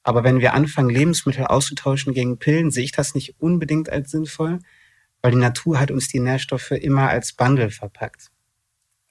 Aber 0.03 0.23
wenn 0.23 0.39
wir 0.39 0.53
anfangen, 0.53 0.89
Lebensmittel 0.89 1.45
auszutauschen 1.45 2.13
gegen 2.13 2.39
Pillen, 2.39 2.71
sehe 2.71 2.85
ich 2.85 2.93
das 2.93 3.15
nicht 3.15 3.35
unbedingt 3.39 3.89
als 3.89 4.11
sinnvoll, 4.11 4.59
weil 5.21 5.31
die 5.31 5.37
Natur 5.37 5.79
hat 5.79 5.91
uns 5.91 6.07
die 6.07 6.19
Nährstoffe 6.19 6.71
immer 6.71 7.09
als 7.09 7.33
Bundle 7.33 7.71
verpackt. 7.71 8.31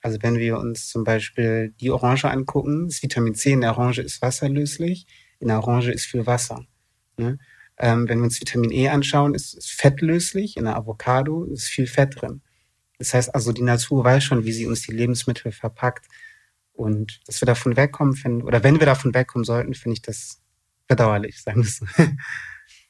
Also 0.01 0.19
wenn 0.23 0.37
wir 0.37 0.59
uns 0.59 0.89
zum 0.89 1.05
Beispiel 1.05 1.75
die 1.81 1.91
Orange 1.91 2.27
angucken, 2.27 2.87
das 2.87 3.03
Vitamin 3.03 3.35
C 3.35 3.53
in 3.53 3.61
der 3.61 3.77
Orange 3.77 4.03
ist 4.03 4.23
wasserlöslich, 4.23 5.07
in 5.41 5.49
der 5.49 5.59
Orange 5.59 5.91
ist 5.91 6.07
viel 6.07 6.27
Wasser. 6.27 6.65
Ne? 7.17 7.39
Ähm, 7.79 8.09
wenn 8.09 8.19
wir 8.19 8.25
uns 8.25 8.41
Vitamin 8.41 8.71
E 8.71 8.89
anschauen, 8.89 9.35
ist 9.35 9.55
es 9.55 9.67
fettlöslich, 9.67 10.57
in 10.57 10.65
der 10.65 10.77
Avocado 10.77 11.45
ist 11.45 11.69
viel 11.69 11.87
Fett 11.87 12.21
drin. 12.21 12.41
Das 12.99 13.13
heißt 13.13 13.35
also, 13.35 13.53
die 13.53 13.63
Natur 13.63 14.05
weiß 14.05 14.25
schon, 14.25 14.45
wie 14.45 14.53
sie 14.53 14.67
uns 14.67 14.83
die 14.83 14.93
Lebensmittel 14.93 15.53
verpackt. 15.53 16.07
Und 16.73 17.21
dass 17.27 17.41
wir 17.41 17.47
davon 17.47 17.77
wegkommen, 17.77 18.15
find, 18.15 18.45
oder 18.45 18.63
wenn 18.63 18.79
wir 18.79 18.87
davon 18.87 19.15
wegkommen 19.15 19.45
sollten, 19.45 19.75
finde 19.75 19.95
ich 19.95 20.03
das 20.03 20.41
bedauerlich, 20.87 21.43
sagen 21.43 21.63
wir 21.63 21.71
so. 21.71 21.87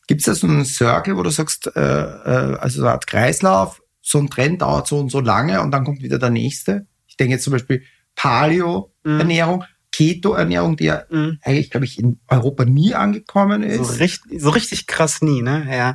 Gibt 0.07 0.21
es 0.21 0.27
da 0.27 0.35
so 0.35 0.47
einen 0.47 0.65
Circle, 0.65 1.17
wo 1.17 1.23
du 1.23 1.31
sagst, 1.31 1.67
äh, 1.75 1.81
äh, 1.81 2.57
also 2.59 2.79
so 2.79 2.83
eine 2.83 2.93
Art 2.93 3.07
Kreislauf, 3.07 3.83
so 4.01 4.19
ein 4.19 4.31
Trend 4.31 4.63
dauert 4.63 4.87
so 4.87 4.99
und 5.01 5.11
so 5.11 5.21
lange 5.21 5.61
und 5.63 5.73
dann 5.73 5.85
kommt 5.85 6.03
wieder 6.03 6.19
der 6.19 6.31
nächste? 6.31 6.87
Ich 7.09 7.17
denke 7.17 7.35
jetzt 7.35 7.45
zum 7.45 7.53
Beispiel 7.53 7.83
Paleo-Ernährung, 8.15 9.61
mhm. 9.61 9.65
Keto-Ernährung, 9.97 10.77
die 10.77 10.85
ja 10.85 11.05
mhm. 11.09 11.39
eigentlich, 11.41 11.71
glaube 11.71 11.87
ich, 11.87 11.99
in 11.99 12.21
Europa 12.29 12.67
nie 12.67 12.95
angekommen 12.95 13.63
ist. 13.63 13.79
So 13.79 13.95
richtig, 13.95 14.43
so 14.43 14.51
richtig 14.51 14.87
krass 14.87 15.23
nie, 15.23 15.41
ne? 15.41 15.67
Ja. 15.71 15.95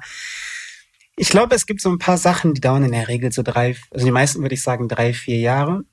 Ich 1.16 1.30
glaube, 1.30 1.54
es 1.54 1.68
gibt 1.68 1.82
so 1.82 1.92
ein 1.92 2.00
paar 2.00 2.18
Sachen, 2.18 2.56
die 2.56 2.62
dauern 2.62 2.84
in 2.84 2.94
der 2.94 3.08
Regel 3.08 3.32
so 3.32 3.44
drei, 3.44 3.76
also 3.92 4.04
die 4.04 4.12
meisten 4.12 4.42
würde 4.42 4.56
ich 4.56 4.64
sagen 4.64 4.88
drei, 4.88 5.14
vier 5.14 5.38
Jahre. 5.38 5.84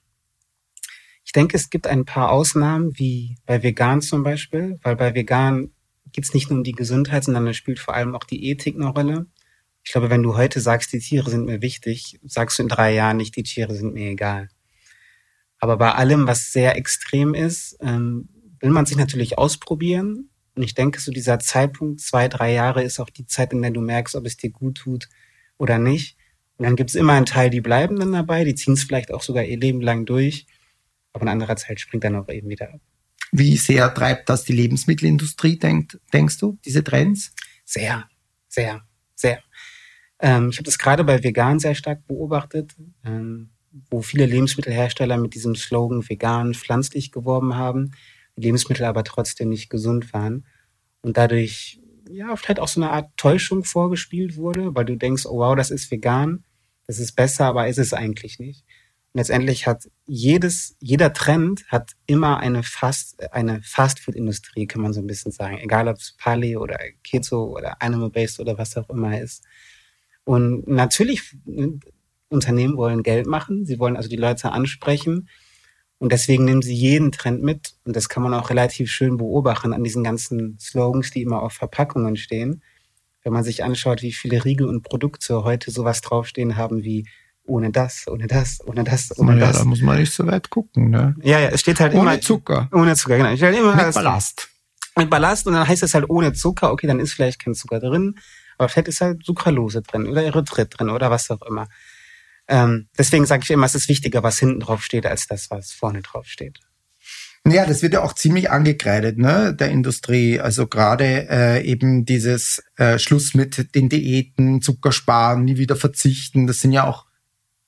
Ich 1.22 1.32
denke, 1.32 1.54
es 1.58 1.68
gibt 1.68 1.86
ein 1.86 2.06
paar 2.06 2.32
Ausnahmen, 2.32 2.98
wie 2.98 3.36
bei 3.44 3.62
Vegan 3.62 4.00
zum 4.00 4.22
Beispiel, 4.22 4.78
weil 4.82 4.96
bei 4.96 5.14
Vegan 5.14 5.72
geht 6.12 6.24
es 6.24 6.32
nicht 6.32 6.48
nur 6.48 6.60
um 6.60 6.64
die 6.64 6.72
Gesundheit, 6.72 7.24
sondern 7.24 7.44
da 7.44 7.52
spielt 7.52 7.78
vor 7.78 7.94
allem 7.94 8.14
auch 8.14 8.24
die 8.24 8.48
Ethik 8.48 8.76
eine 8.76 8.86
Rolle. 8.86 9.26
Ich 9.84 9.92
glaube, 9.92 10.08
wenn 10.08 10.22
du 10.22 10.34
heute 10.34 10.60
sagst, 10.60 10.94
die 10.94 11.00
Tiere 11.00 11.28
sind 11.28 11.44
mir 11.44 11.60
wichtig, 11.60 12.18
sagst 12.24 12.58
du 12.58 12.62
in 12.62 12.70
drei 12.70 12.94
Jahren 12.94 13.18
nicht, 13.18 13.36
die 13.36 13.42
Tiere 13.42 13.74
sind 13.74 13.92
mir 13.92 14.08
egal. 14.12 14.48
Aber 15.58 15.76
bei 15.76 15.92
allem, 15.92 16.26
was 16.26 16.52
sehr 16.52 16.76
extrem 16.76 17.34
ist, 17.34 17.76
ähm, 17.80 18.28
will 18.60 18.70
man 18.70 18.86
sich 18.86 18.96
natürlich 18.96 19.38
ausprobieren 19.38 20.30
und 20.58 20.64
ich 20.64 20.74
denke, 20.74 20.98
so 20.98 21.12
dieser 21.12 21.38
Zeitpunkt, 21.38 22.00
zwei, 22.00 22.26
drei 22.26 22.52
Jahre, 22.52 22.82
ist 22.82 22.98
auch 22.98 23.10
die 23.10 23.26
Zeit, 23.26 23.52
in 23.52 23.62
der 23.62 23.70
du 23.70 23.80
merkst, 23.80 24.16
ob 24.16 24.26
es 24.26 24.36
dir 24.36 24.50
gut 24.50 24.78
tut 24.78 25.08
oder 25.56 25.78
nicht. 25.78 26.16
Und 26.56 26.64
dann 26.64 26.74
gibt 26.74 26.90
es 26.90 26.96
immer 26.96 27.12
einen 27.12 27.26
Teil, 27.26 27.48
die 27.48 27.60
bleiben 27.60 28.00
dann 28.00 28.10
dabei, 28.10 28.42
die 28.42 28.56
ziehen 28.56 28.74
es 28.74 28.82
vielleicht 28.82 29.12
auch 29.12 29.22
sogar 29.22 29.44
ihr 29.44 29.56
Leben 29.56 29.80
lang 29.80 30.04
durch, 30.04 30.46
aber 31.12 31.26
ein 31.26 31.28
anderer 31.28 31.54
Teil 31.54 31.78
springt 31.78 32.02
dann 32.02 32.16
auch 32.16 32.28
eben 32.28 32.48
wieder 32.48 32.74
ab. 32.74 32.80
Wie 33.30 33.56
sehr 33.56 33.94
treibt 33.94 34.28
das 34.28 34.42
die 34.42 34.52
Lebensmittelindustrie, 34.52 35.60
denkt, 35.60 36.00
denkst 36.12 36.38
du, 36.38 36.58
diese 36.64 36.82
Trends? 36.82 37.32
Sehr, 37.64 38.08
sehr, 38.48 38.82
sehr. 39.14 39.40
Ähm, 40.18 40.48
ich 40.50 40.56
habe 40.56 40.64
das 40.64 40.78
gerade 40.80 41.04
bei 41.04 41.22
Vegan 41.22 41.60
sehr 41.60 41.76
stark 41.76 42.04
beobachtet, 42.08 42.74
ähm, 43.04 43.50
wo 43.90 44.02
viele 44.02 44.26
Lebensmittelhersteller 44.26 45.16
mit 45.16 45.34
diesem 45.34 45.54
Slogan 45.54 46.08
vegan, 46.08 46.54
pflanzlich 46.54 47.12
geworben 47.12 47.54
haben. 47.56 47.92
Lebensmittel 48.36 48.84
aber 48.86 49.04
trotzdem 49.04 49.48
nicht 49.48 49.68
gesund 49.68 50.12
waren 50.12 50.46
und 51.02 51.16
dadurch 51.16 51.80
ja 52.10 52.34
vielleicht 52.36 52.60
auch 52.60 52.68
so 52.68 52.80
eine 52.80 52.90
Art 52.90 53.10
Täuschung 53.16 53.64
vorgespielt 53.64 54.36
wurde, 54.36 54.74
weil 54.74 54.84
du 54.84 54.96
denkst, 54.96 55.26
oh 55.26 55.38
wow, 55.38 55.56
das 55.56 55.70
ist 55.70 55.90
vegan, 55.90 56.44
das 56.86 56.98
ist 56.98 57.12
besser, 57.12 57.46
aber 57.46 57.68
ist 57.68 57.78
es 57.78 57.92
eigentlich 57.92 58.38
nicht. 58.38 58.64
Und 59.12 59.18
letztendlich 59.18 59.66
hat 59.66 59.88
jedes, 60.06 60.76
jeder 60.80 61.12
Trend 61.12 61.64
hat 61.68 61.92
immer 62.06 62.38
eine 62.38 62.62
Fast, 62.62 63.32
eine 63.32 63.60
Fastfood-Industrie, 63.62 64.66
kann 64.66 64.82
man 64.82 64.92
so 64.92 65.00
ein 65.00 65.06
bisschen 65.06 65.32
sagen. 65.32 65.58
Egal 65.58 65.88
ob 65.88 65.96
es 65.96 66.14
Paleo 66.18 66.62
oder 66.62 66.78
Keto 67.02 67.44
oder 67.44 67.80
Animal-Based 67.82 68.40
oder 68.40 68.56
was 68.58 68.76
auch 68.76 68.88
immer 68.90 69.20
ist. 69.20 69.44
Und 70.24 70.68
natürlich, 70.68 71.34
Unternehmen 72.28 72.76
wollen 72.76 73.02
Geld 73.02 73.26
machen. 73.26 73.64
Sie 73.64 73.78
wollen 73.78 73.96
also 73.96 74.08
die 74.08 74.16
Leute 74.16 74.52
ansprechen. 74.52 75.28
Und 75.98 76.12
deswegen 76.12 76.44
nehmen 76.44 76.62
sie 76.62 76.74
jeden 76.74 77.10
Trend 77.10 77.42
mit. 77.42 77.74
Und 77.84 77.96
das 77.96 78.08
kann 78.08 78.22
man 78.22 78.34
auch 78.34 78.50
relativ 78.50 78.90
schön 78.90 79.16
beobachten 79.16 79.72
an 79.72 79.82
diesen 79.82 80.04
ganzen 80.04 80.58
Slogans, 80.60 81.10
die 81.10 81.22
immer 81.22 81.42
auf 81.42 81.52
Verpackungen 81.54 82.16
stehen. 82.16 82.62
Wenn 83.24 83.32
man 83.32 83.44
sich 83.44 83.64
anschaut, 83.64 84.02
wie 84.02 84.12
viele 84.12 84.44
Riegel 84.44 84.68
und 84.68 84.82
Produkte 84.82 85.42
heute 85.42 85.70
sowas 85.70 86.00
draufstehen 86.00 86.56
haben 86.56 86.84
wie 86.84 87.06
ohne 87.48 87.72
das, 87.72 88.06
ohne 88.06 88.26
das, 88.26 88.60
ohne 88.66 88.84
das, 88.84 89.18
ohne 89.18 89.32
naja, 89.32 89.48
das. 89.48 89.58
da 89.58 89.64
muss 89.64 89.80
man 89.80 89.98
nicht 89.98 90.12
so 90.12 90.26
weit 90.26 90.50
gucken, 90.50 90.90
ne? 90.90 91.16
Ja, 91.22 91.40
ja, 91.40 91.48
es 91.48 91.60
steht 91.60 91.80
halt 91.80 91.92
ohne 91.92 92.02
immer. 92.02 92.10
Ohne 92.12 92.20
Zucker. 92.20 92.68
Ohne 92.72 92.94
Zucker, 92.94 93.16
genau. 93.16 93.34
Steht 93.34 93.56
immer 93.56 93.74
mit 93.74 93.94
Ballast. 93.94 94.48
Mit 94.96 95.10
Ballast 95.10 95.46
und 95.46 95.54
dann 95.54 95.66
heißt 95.66 95.82
es 95.82 95.94
halt 95.94 96.08
ohne 96.10 96.32
Zucker. 96.34 96.72
Okay, 96.72 96.86
dann 96.86 97.00
ist 97.00 97.14
vielleicht 97.14 97.42
kein 97.42 97.54
Zucker 97.54 97.80
drin, 97.80 98.16
aber 98.58 98.68
vielleicht 98.68 98.88
ist 98.88 99.00
halt 99.00 99.24
Sucralose 99.24 99.82
drin 99.82 100.06
oder 100.06 100.22
Erythrit 100.22 100.78
drin 100.78 100.90
oder 100.90 101.10
was 101.10 101.30
auch 101.30 101.42
immer. 101.42 101.68
Ähm, 102.48 102.88
deswegen 102.96 103.26
sage 103.26 103.42
ich 103.44 103.50
immer, 103.50 103.66
es 103.66 103.74
ist 103.74 103.88
wichtiger, 103.88 104.22
was 104.22 104.38
hinten 104.38 104.60
drauf 104.60 104.82
steht, 104.82 105.06
als 105.06 105.26
das, 105.26 105.50
was 105.50 105.72
vorne 105.72 106.02
drauf 106.02 106.26
steht. 106.26 106.58
Ja, 107.46 107.64
das 107.64 107.82
wird 107.82 107.94
ja 107.94 108.02
auch 108.02 108.14
ziemlich 108.14 108.50
angekreidet, 108.50 109.16
ne, 109.16 109.54
der 109.54 109.70
Industrie. 109.70 110.40
Also 110.40 110.66
gerade 110.66 111.28
äh, 111.30 111.64
eben 111.64 112.04
dieses 112.04 112.62
äh, 112.76 112.98
Schluss 112.98 113.34
mit 113.34 113.74
den 113.74 113.88
Diäten, 113.88 114.60
Zucker 114.60 114.92
sparen, 114.92 115.44
nie 115.44 115.56
wieder 115.56 115.76
verzichten. 115.76 116.46
Das 116.46 116.60
sind 116.60 116.72
ja 116.72 116.84
auch 116.84 117.06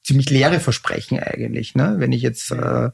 ziemlich 0.02 0.28
leere 0.28 0.60
Versprechen 0.60 1.20
eigentlich, 1.20 1.74
ne? 1.74 1.96
Wenn 1.98 2.12
ich 2.12 2.22
jetzt 2.22 2.50
äh, 2.50 2.90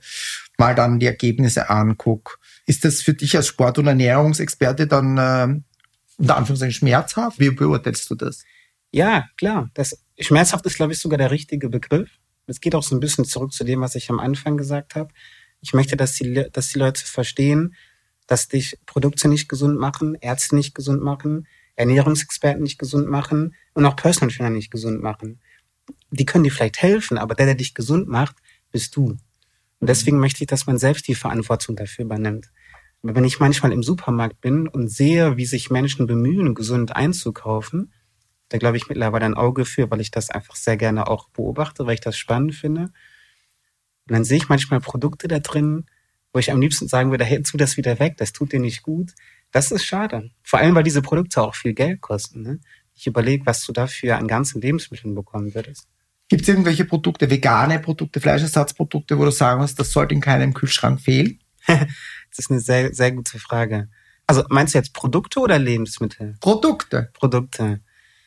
mal 0.59 0.75
dann 0.75 0.99
die 0.99 1.07
Ergebnisse 1.07 1.71
anguck. 1.71 2.39
Ist 2.67 2.85
das 2.85 3.03
für 3.03 3.15
dich 3.15 3.37
als 3.37 3.47
Sport- 3.47 3.79
und 3.79 3.87
Ernährungsexperte 3.87 4.87
dann 4.87 5.19
äh, 5.19 5.61
unter 6.19 6.37
Anführungszeichen 6.37 6.75
schmerzhaft? 6.75 7.39
Wie 7.39 7.51
beurteilst 7.51 8.11
du 8.11 8.15
das? 8.15 8.45
Ja, 8.93 9.27
klar. 9.37 9.71
Das 9.75 9.99
schmerzhaft 10.19 10.65
ist, 10.67 10.77
glaube 10.77 10.93
ich, 10.93 10.99
sogar 10.99 11.19
der 11.19 11.31
richtige 11.31 11.69
Begriff. 11.69 12.11
Es 12.47 12.61
geht 12.61 12.75
auch 12.75 12.83
so 12.83 12.95
ein 12.97 13.01
bisschen 13.01 13.25
zurück 13.25 13.53
zu 13.53 13.65
dem, 13.65 13.81
was 13.81 13.95
ich 13.95 14.11
am 14.11 14.21
Anfang 14.21 14.57
gesagt 14.57 14.95
habe. 14.95 15.13
Ich 15.61 15.75
möchte, 15.75 15.97
dass 15.97 16.15
die, 16.15 16.47
dass 16.53 16.69
die 16.69 16.79
Leute 16.79 17.05
verstehen, 17.05 17.75
dass 18.27 18.49
dich 18.49 18.79
Produkte 18.87 19.29
nicht 19.29 19.49
gesund 19.49 19.79
machen, 19.79 20.17
Ärzte 20.21 20.57
nicht 20.57 20.75
gesund 20.75 21.03
machen, 21.03 21.47
Ernährungsexperten 21.77 22.63
nicht 22.63 22.79
gesund 22.79 23.09
machen 23.09 23.55
und 23.75 23.85
auch 23.85 23.97
Personal 23.97 24.35
Trainer 24.35 24.51
nicht 24.51 24.71
gesund 24.71 25.03
machen. 25.03 25.41
Die 26.11 26.25
können 26.25 26.45
dir 26.45 26.51
vielleicht 26.51 26.83
helfen, 26.83 27.19
aber 27.19 27.35
der, 27.35 27.47
der 27.47 27.55
dich 27.55 27.75
gesund 27.75 28.09
macht, 28.09 28.37
bist 28.73 28.97
du. 28.97 29.17
Und 29.79 29.91
deswegen 29.91 30.19
möchte 30.19 30.43
ich, 30.43 30.49
dass 30.49 30.67
man 30.67 30.79
selbst 30.79 31.07
die 31.07 31.15
Verantwortung 31.15 31.77
dafür 31.77 32.07
übernimmt. 32.07 32.51
Aber 33.03 33.15
wenn 33.15 33.25
ich 33.25 33.41
manchmal 33.41 33.73
im 33.73 33.83
Supermarkt 33.83 34.41
bin 34.41 34.67
und 34.67 34.89
sehe, 34.89 35.37
wie 35.37 35.47
sich 35.47 35.71
Menschen 35.71 36.07
bemühen, 36.07 36.55
gesund 36.55 36.97
einzukaufen, 36.97 37.93
da 38.49 38.59
glaube 38.59 38.77
ich 38.77 38.89
mittlerweile 38.89 39.25
ein 39.25 39.35
Auge 39.35 39.65
für, 39.65 39.91
weil 39.91 40.01
ich 40.01 40.11
das 40.11 40.31
einfach 40.31 40.57
sehr 40.57 40.77
gerne 40.77 41.09
auch 41.09 41.29
beobachte, 41.31 41.87
weil 41.87 41.95
ich 41.95 42.01
das 42.01 42.17
spannend 42.17 42.55
finde. 42.55 42.83
Und 42.83 44.13
dann 44.13 44.25
sehe 44.25 44.39
ich 44.39 44.49
manchmal 44.49 44.81
Produkte 44.81 45.29
da 45.29 45.41
drin, 45.41 45.87
wo 46.33 46.39
ich 46.39 46.53
am 46.53 46.61
liebsten 46.61 46.87
sagen 46.87 47.11
würde, 47.11 47.25
hey, 47.25 47.43
tu 47.43 47.57
das 47.57 47.77
wieder 47.77 47.99
weg, 47.99 48.17
das 48.19 48.33
tut 48.33 48.53
dir 48.53 48.61
nicht 48.61 48.83
gut. 48.83 49.13
Das 49.53 49.71
ist 49.71 49.85
schade. 49.85 50.31
Vor 50.43 50.59
allem, 50.59 50.75
weil 50.75 50.83
diese 50.83 51.03
Produkte 51.03 51.43
auch 51.43 51.55
viel 51.55 51.73
Geld 51.73 52.01
kosten. 52.01 52.43
Ne? 52.43 52.61
Ich 52.95 53.07
überlege, 53.07 53.47
was 53.47 53.65
du 53.65 53.73
dafür 53.73 54.17
an 54.19 54.29
ganzen 54.29 54.61
Lebensmitteln 54.61 55.15
bekommen 55.15 55.55
würdest. 55.55 55.89
Gibt 56.29 56.43
es 56.43 56.49
irgendwelche 56.49 56.85
Produkte, 56.85 57.31
vegane 57.31 57.79
Produkte, 57.79 58.21
Fleischersatzprodukte, 58.21 59.19
wo 59.19 59.25
du 59.25 59.31
sagen 59.31 59.61
musst, 59.61 59.79
das 59.79 59.93
sollte 59.93 60.15
in 60.15 60.21
keinem 60.21 60.55
Kühlschrank 60.55 61.01
fehlen? 61.01 61.39
das 61.67 61.87
ist 62.39 62.51
eine 62.51 62.61
sehr, 62.61 62.93
sehr 62.93 63.13
gute 63.13 63.39
Frage. 63.39 63.89
Also 64.27 64.43
meinst 64.49 64.75
du 64.75 64.79
jetzt 64.79 64.93
Produkte 64.93 65.41
oder 65.41 65.59
Lebensmittel? 65.59 66.37
Produkte. 66.41 67.11
Produkte. 67.13 67.81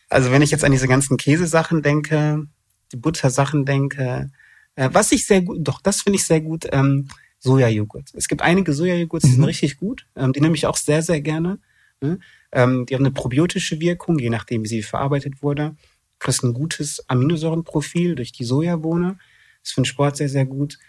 Also 0.09 0.31
wenn 0.31 0.41
ich 0.41 0.51
jetzt 0.51 0.63
an 0.63 0.71
diese 0.71 0.87
ganzen 0.87 1.17
Käsesachen 1.17 1.81
denke, 1.81 2.47
die 2.91 2.97
Buttersachen 2.97 3.65
denke, 3.65 4.31
äh, 4.75 4.89
was 4.91 5.11
ich 5.11 5.25
sehr 5.25 5.41
gut, 5.41 5.59
doch, 5.61 5.81
das 5.81 6.01
finde 6.01 6.17
ich 6.17 6.25
sehr 6.25 6.41
gut, 6.41 6.67
ähm, 6.71 7.07
Sojajoghurt. 7.39 8.09
Es 8.13 8.27
gibt 8.27 8.41
einige 8.41 8.73
Sojajoghurts, 8.73 9.23
die 9.23 9.31
mhm. 9.31 9.35
sind 9.35 9.45
richtig 9.45 9.77
gut. 9.77 10.07
Ähm, 10.15 10.33
die 10.33 10.41
nehme 10.41 10.55
ich 10.55 10.65
auch 10.65 10.77
sehr, 10.77 11.01
sehr 11.01 11.21
gerne. 11.21 11.59
Ne? 12.01 12.19
Ähm, 12.51 12.85
die 12.85 12.95
haben 12.95 13.05
eine 13.05 13.13
probiotische 13.13 13.79
Wirkung, 13.79 14.19
je 14.19 14.29
nachdem, 14.29 14.63
wie 14.63 14.67
sie 14.67 14.83
verarbeitet 14.83 15.41
wurde. 15.41 15.75
Du 16.19 16.25
kriegst 16.25 16.43
ein 16.43 16.53
gutes 16.53 17.07
Aminosäurenprofil 17.07 18.15
durch 18.15 18.31
die 18.31 18.43
Sojabohne. 18.43 19.17
Das 19.61 19.69
ist 19.69 19.73
für 19.73 19.81
den 19.81 19.85
Sport 19.85 20.17
sehr, 20.17 20.29
sehr 20.29 20.45
gut. 20.45 20.79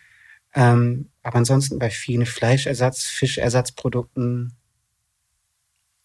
Ähm, 0.55 1.11
aber 1.23 1.37
ansonsten 1.37 1.79
bei 1.79 1.91
vielen 1.91 2.27
Fleischersatz, 2.27 3.05
Fischersatzprodukten 3.05 4.57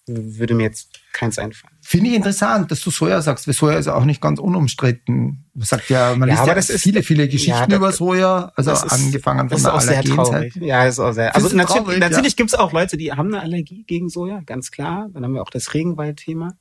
würde 0.07 0.53
mir 0.53 0.63
jetzt 0.63 0.99
keins 1.13 1.39
einfallen. 1.39 1.75
Finde 1.81 2.09
ich 2.09 2.15
interessant, 2.15 2.69
dass 2.69 2.81
du 2.81 2.91
Soja 2.91 3.21
sagst, 3.21 3.47
weil 3.47 3.53
Soja 3.53 3.77
ist 3.77 3.87
auch 3.87 4.05
nicht 4.05 4.21
ganz 4.21 4.39
unumstritten. 4.39 5.45
Man 5.53 5.65
sagt 5.65 5.89
ja, 5.89 6.15
man 6.15 6.29
ja, 6.29 6.35
liest 6.35 6.47
ja 6.47 6.53
das 6.53 6.71
viele, 6.81 7.01
viele 7.01 7.27
Geschichten 7.27 7.71
ja, 7.71 7.77
über 7.77 7.91
Soja, 7.91 8.51
also 8.55 8.71
ist, 8.71 8.83
angefangen 8.83 9.49
von 9.49 9.61
der 9.61 9.73
Allergienzeit. 9.73 10.55
Ja, 10.57 10.85
ist 10.85 10.99
auch 10.99 11.13
sehr. 11.13 11.35
Also 11.35 11.55
natürlich, 11.55 11.83
traurig, 11.83 11.99
natürlich 11.99 12.33
ja. 12.33 12.37
gibt 12.37 12.51
es 12.51 12.59
auch 12.59 12.71
Leute, 12.71 12.97
die 12.97 13.11
haben 13.11 13.33
eine 13.33 13.41
Allergie 13.41 13.83
gegen 13.83 14.09
Soja, 14.09 14.41
ganz 14.45 14.71
klar. 14.71 15.09
Dann 15.13 15.23
haben 15.23 15.33
wir 15.33 15.41
auch 15.41 15.49
das 15.49 15.73
Regenwald-Thema. 15.73 16.55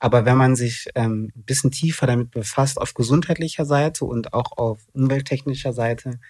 Aber 0.00 0.24
wenn 0.24 0.36
man 0.36 0.54
sich 0.54 0.88
ähm, 0.94 1.32
ein 1.34 1.42
bisschen 1.44 1.70
tiefer 1.70 2.06
damit 2.06 2.30
befasst, 2.30 2.80
auf 2.80 2.94
gesundheitlicher 2.94 3.64
Seite 3.64 4.04
und 4.04 4.32
auch 4.32 4.56
auf 4.56 4.80
umwelttechnischer 4.92 5.72
Seite, 5.72 6.20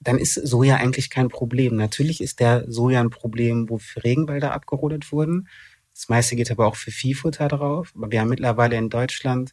dann 0.00 0.18
ist 0.18 0.34
Soja 0.34 0.76
eigentlich 0.76 1.10
kein 1.10 1.28
Problem. 1.28 1.76
Natürlich 1.76 2.20
ist 2.20 2.40
der 2.40 2.64
Soja 2.70 3.00
ein 3.00 3.10
Problem, 3.10 3.68
wo 3.68 3.80
Regenwälder 4.02 4.52
abgerodet 4.52 5.10
wurden. 5.10 5.48
Das 5.92 6.08
meiste 6.08 6.36
geht 6.36 6.50
aber 6.50 6.66
auch 6.66 6.76
für 6.76 6.92
Viehfutter 6.92 7.48
drauf. 7.48 7.92
Aber 7.96 8.10
wir 8.10 8.20
haben 8.20 8.28
mittlerweile 8.28 8.76
in 8.76 8.88
Deutschland 8.88 9.52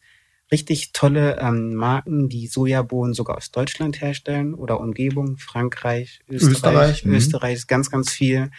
richtig 0.52 0.92
tolle 0.94 1.40
ähm, 1.40 1.74
Marken, 1.74 2.30
die 2.30 2.48
Sojabohnen 2.48 3.16
sogar 3.16 3.38
aus 3.38 3.50
Deutschland 3.50 4.02
herstellen 4.02 4.54
oder 4.54 4.80
Umgebung, 4.80 5.38
Frankreich, 5.38 6.22
Österreich, 6.30 6.52
Österreich, 6.52 7.06
mhm. 7.06 7.14
Österreich 7.16 7.54
ist 7.56 7.68
ganz, 7.68 7.90
ganz 7.90 8.12
viel. 8.12 8.52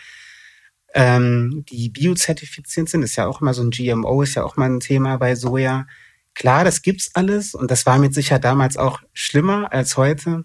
Ähm, 0.94 1.64
die 1.68 1.88
biozertifiziert 1.90 2.88
sind, 2.88 3.02
ist 3.02 3.16
ja 3.16 3.26
auch 3.26 3.40
immer 3.40 3.54
so 3.54 3.62
ein 3.62 3.70
GMO, 3.70 4.22
ist 4.22 4.34
ja 4.34 4.44
auch 4.44 4.56
mal 4.56 4.68
ein 4.68 4.80
Thema 4.80 5.18
bei 5.18 5.36
Soja. 5.36 5.86
Klar, 6.34 6.64
das 6.64 6.82
gibt's 6.82 7.10
alles 7.14 7.54
und 7.54 7.70
das 7.70 7.86
war 7.86 7.98
mit 7.98 8.14
Sicherheit 8.14 8.44
damals 8.44 8.76
auch 8.76 9.00
schlimmer 9.12 9.72
als 9.72 9.96
heute. 9.96 10.44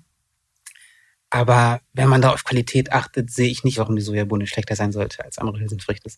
Aber 1.32 1.80
wenn 1.94 2.10
man 2.10 2.22
da 2.22 2.32
auf 2.32 2.44
Qualität 2.44 2.92
achtet, 2.92 3.32
sehe 3.32 3.50
ich 3.50 3.64
nicht, 3.64 3.78
warum 3.78 3.96
die 3.96 4.02
Sojabohne 4.02 4.46
schlechter 4.48 4.76
sein 4.76 4.92
sollte 4.92 5.24
als 5.24 5.38
andere 5.38 5.62
Hülsenfrüchte. 5.62 6.12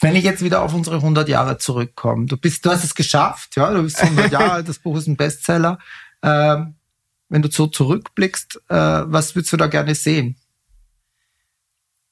Wenn 0.00 0.16
ich 0.16 0.24
jetzt 0.24 0.42
wieder 0.42 0.62
auf 0.62 0.74
unsere 0.74 0.96
100 0.96 1.28
Jahre 1.28 1.56
zurückkomme, 1.56 2.26
du 2.26 2.36
bist, 2.36 2.66
du 2.66 2.70
hast 2.70 2.82
es 2.82 2.96
geschafft, 2.96 3.54
ja, 3.54 3.72
du 3.72 3.82
bist 3.82 4.02
100 4.02 4.32
Jahre 4.32 4.52
alt, 4.52 4.68
das 4.68 4.80
Buch 4.80 4.96
ist 4.96 5.06
ein 5.06 5.16
Bestseller. 5.16 5.78
Ähm, 6.22 6.74
wenn 7.28 7.42
du 7.42 7.50
so 7.50 7.68
zurückblickst, 7.68 8.60
äh, 8.68 8.74
was 8.74 9.36
würdest 9.36 9.52
du 9.52 9.56
da 9.56 9.68
gerne 9.68 9.94
sehen? 9.94 10.36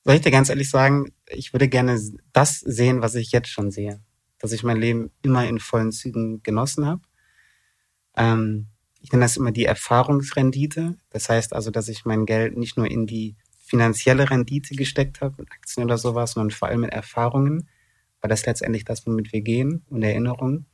Soll 0.05 0.15
ich 0.15 0.23
dir 0.23 0.31
ganz 0.31 0.49
ehrlich 0.49 0.71
sagen, 0.71 1.13
ich 1.27 1.53
würde 1.53 1.69
gerne 1.69 2.01
das 2.33 2.61
sehen, 2.61 3.03
was 3.03 3.17
ich 3.17 3.33
jetzt 3.33 3.49
schon 3.49 3.73
sehe. 3.73 4.01
Dass 4.39 4.53
ich 4.53 4.63
mein 4.63 4.77
Leben 4.77 5.11
immer 5.23 5.49
in 5.49 5.59
vollen 5.59 5.91
Zügen 5.91 6.41
genossen 6.45 6.87
habe. 6.87 7.03
Ähm, 8.17 8.69
ich 9.01 9.13
nenne 9.13 9.25
das 9.25 9.37
immer 9.37 9.53
die 9.53 9.65
Erfahrungsrendite. 9.65 10.97
Das 11.11 11.29
heißt 11.29 11.53
also, 11.53 11.71
dass 11.71 11.89
ich 11.89 12.05
mein 12.05 12.27
Geld 12.27 12.57
nicht 12.57 12.77
nur 12.77 12.91
in 12.91 13.07
die 13.07 13.37
finanzielle 13.61 14.31
Rendite 14.31 14.75
gesteckt 14.75 15.21
habe, 15.21 15.43
in 15.43 15.49
Aktien 15.51 15.85
oder 15.85 15.99
sowas, 15.99 16.33
sondern 16.33 16.51
vor 16.51 16.69
allem 16.69 16.85
in 16.85 16.91
Erfahrungen, 16.91 17.69
weil 18.21 18.31
das 18.31 18.47
letztendlich 18.47 18.85
das, 18.85 19.07
womit 19.07 19.33
wir 19.33 19.43
gehen 19.43 19.85
und 19.91 20.03
Erinnerungen. 20.03 20.67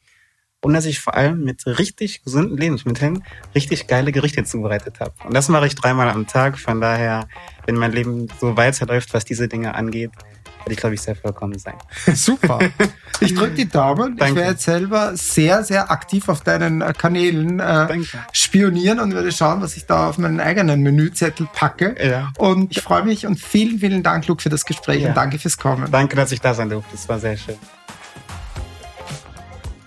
Und 0.60 0.72
dass 0.72 0.86
ich 0.86 0.98
vor 0.98 1.14
allem 1.14 1.44
mit 1.44 1.66
richtig 1.66 2.22
gesunden 2.22 2.56
Lebensmitteln 2.56 3.22
richtig 3.54 3.86
geile 3.86 4.12
Gerichte 4.12 4.44
zubereitet 4.44 4.98
habe. 5.00 5.12
Und 5.24 5.34
das 5.34 5.50
mache 5.50 5.66
ich 5.66 5.74
dreimal 5.74 6.08
am 6.08 6.26
Tag. 6.26 6.58
Von 6.58 6.80
daher, 6.80 7.28
wenn 7.66 7.74
mein 7.74 7.92
Leben 7.92 8.28
so 8.40 8.56
weiterläuft, 8.56 9.12
was 9.12 9.26
diese 9.26 9.46
Dinge 9.46 9.74
angeht, 9.74 10.12
werde 10.60 10.72
ich, 10.72 10.78
glaube 10.78 10.94
ich, 10.94 11.02
sehr 11.02 11.16
vollkommen 11.16 11.58
sein. 11.58 11.76
Super. 12.14 12.70
Ich 13.20 13.34
drücke 13.34 13.54
die 13.54 13.68
Daumen. 13.68 14.16
Danke. 14.16 14.32
Ich 14.32 14.36
werde 14.36 14.50
jetzt 14.52 14.64
selber 14.64 15.16
sehr, 15.16 15.64
sehr 15.64 15.90
aktiv 15.90 16.28
auf 16.28 16.42
deinen 16.42 16.80
äh, 16.80 16.92
Kanälen 16.96 17.60
äh, 17.60 17.98
spionieren 18.32 19.00
und 19.00 19.14
werde 19.14 19.32
schauen, 19.32 19.60
was 19.62 19.76
ich 19.76 19.86
da 19.86 20.08
auf 20.08 20.18
meinen 20.18 20.40
eigenen 20.40 20.82
Menüzettel 20.82 21.48
packe. 21.52 21.94
Ja. 22.02 22.32
Und 22.38 22.76
ich 22.76 22.82
freue 22.82 23.04
mich 23.04 23.26
und 23.26 23.40
vielen, 23.40 23.78
vielen 23.78 24.02
Dank, 24.02 24.26
Luke, 24.26 24.42
für 24.42 24.48
das 24.48 24.64
Gespräch 24.64 25.02
ja. 25.02 25.08
und 25.08 25.16
danke 25.16 25.38
fürs 25.38 25.56
Kommen. 25.56 25.90
Danke, 25.90 26.16
dass 26.16 26.32
ich 26.32 26.40
da 26.40 26.54
sein 26.54 26.70
durfte. 26.70 26.92
Das 26.92 27.08
war 27.08 27.18
sehr 27.18 27.36
schön. 27.36 27.56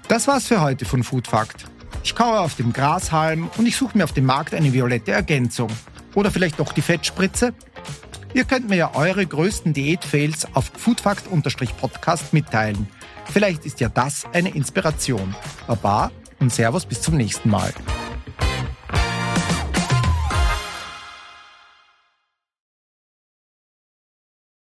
Das 0.07 0.27
war's 0.27 0.47
für 0.47 0.61
heute 0.61 0.85
von 0.85 1.03
Food 1.03 1.27
Fact. 1.27 1.65
Ich 2.03 2.15
kaue 2.15 2.39
auf 2.39 2.55
dem 2.55 2.71
Grashalm 2.71 3.49
und 3.57 3.65
ich 3.65 3.75
suche 3.75 3.97
mir 3.97 4.05
auf 4.05 4.13
dem 4.13 4.25
Markt 4.25 4.53
eine 4.53 4.71
violette 4.71 5.11
Ergänzung. 5.11 5.69
Oder 6.15 6.31
vielleicht 6.31 6.59
doch 6.59 6.71
die 6.71 6.81
Fettspritze? 6.81 7.53
Ihr 8.33 8.45
könnt 8.45 8.69
mir 8.69 8.75
ja 8.75 8.95
eure 8.95 9.25
größten 9.25 9.73
Diät-Fails 9.73 10.47
auf 10.53 10.71
foodfakt-podcast 10.77 12.33
mitteilen. 12.33 12.87
Vielleicht 13.31 13.65
ist 13.65 13.79
ja 13.79 13.89
das 13.89 14.25
eine 14.33 14.49
Inspiration. 14.49 15.35
Baba 15.67 16.11
und 16.39 16.53
Servus 16.53 16.85
bis 16.85 17.01
zum 17.01 17.17
nächsten 17.17 17.49
Mal. 17.49 17.73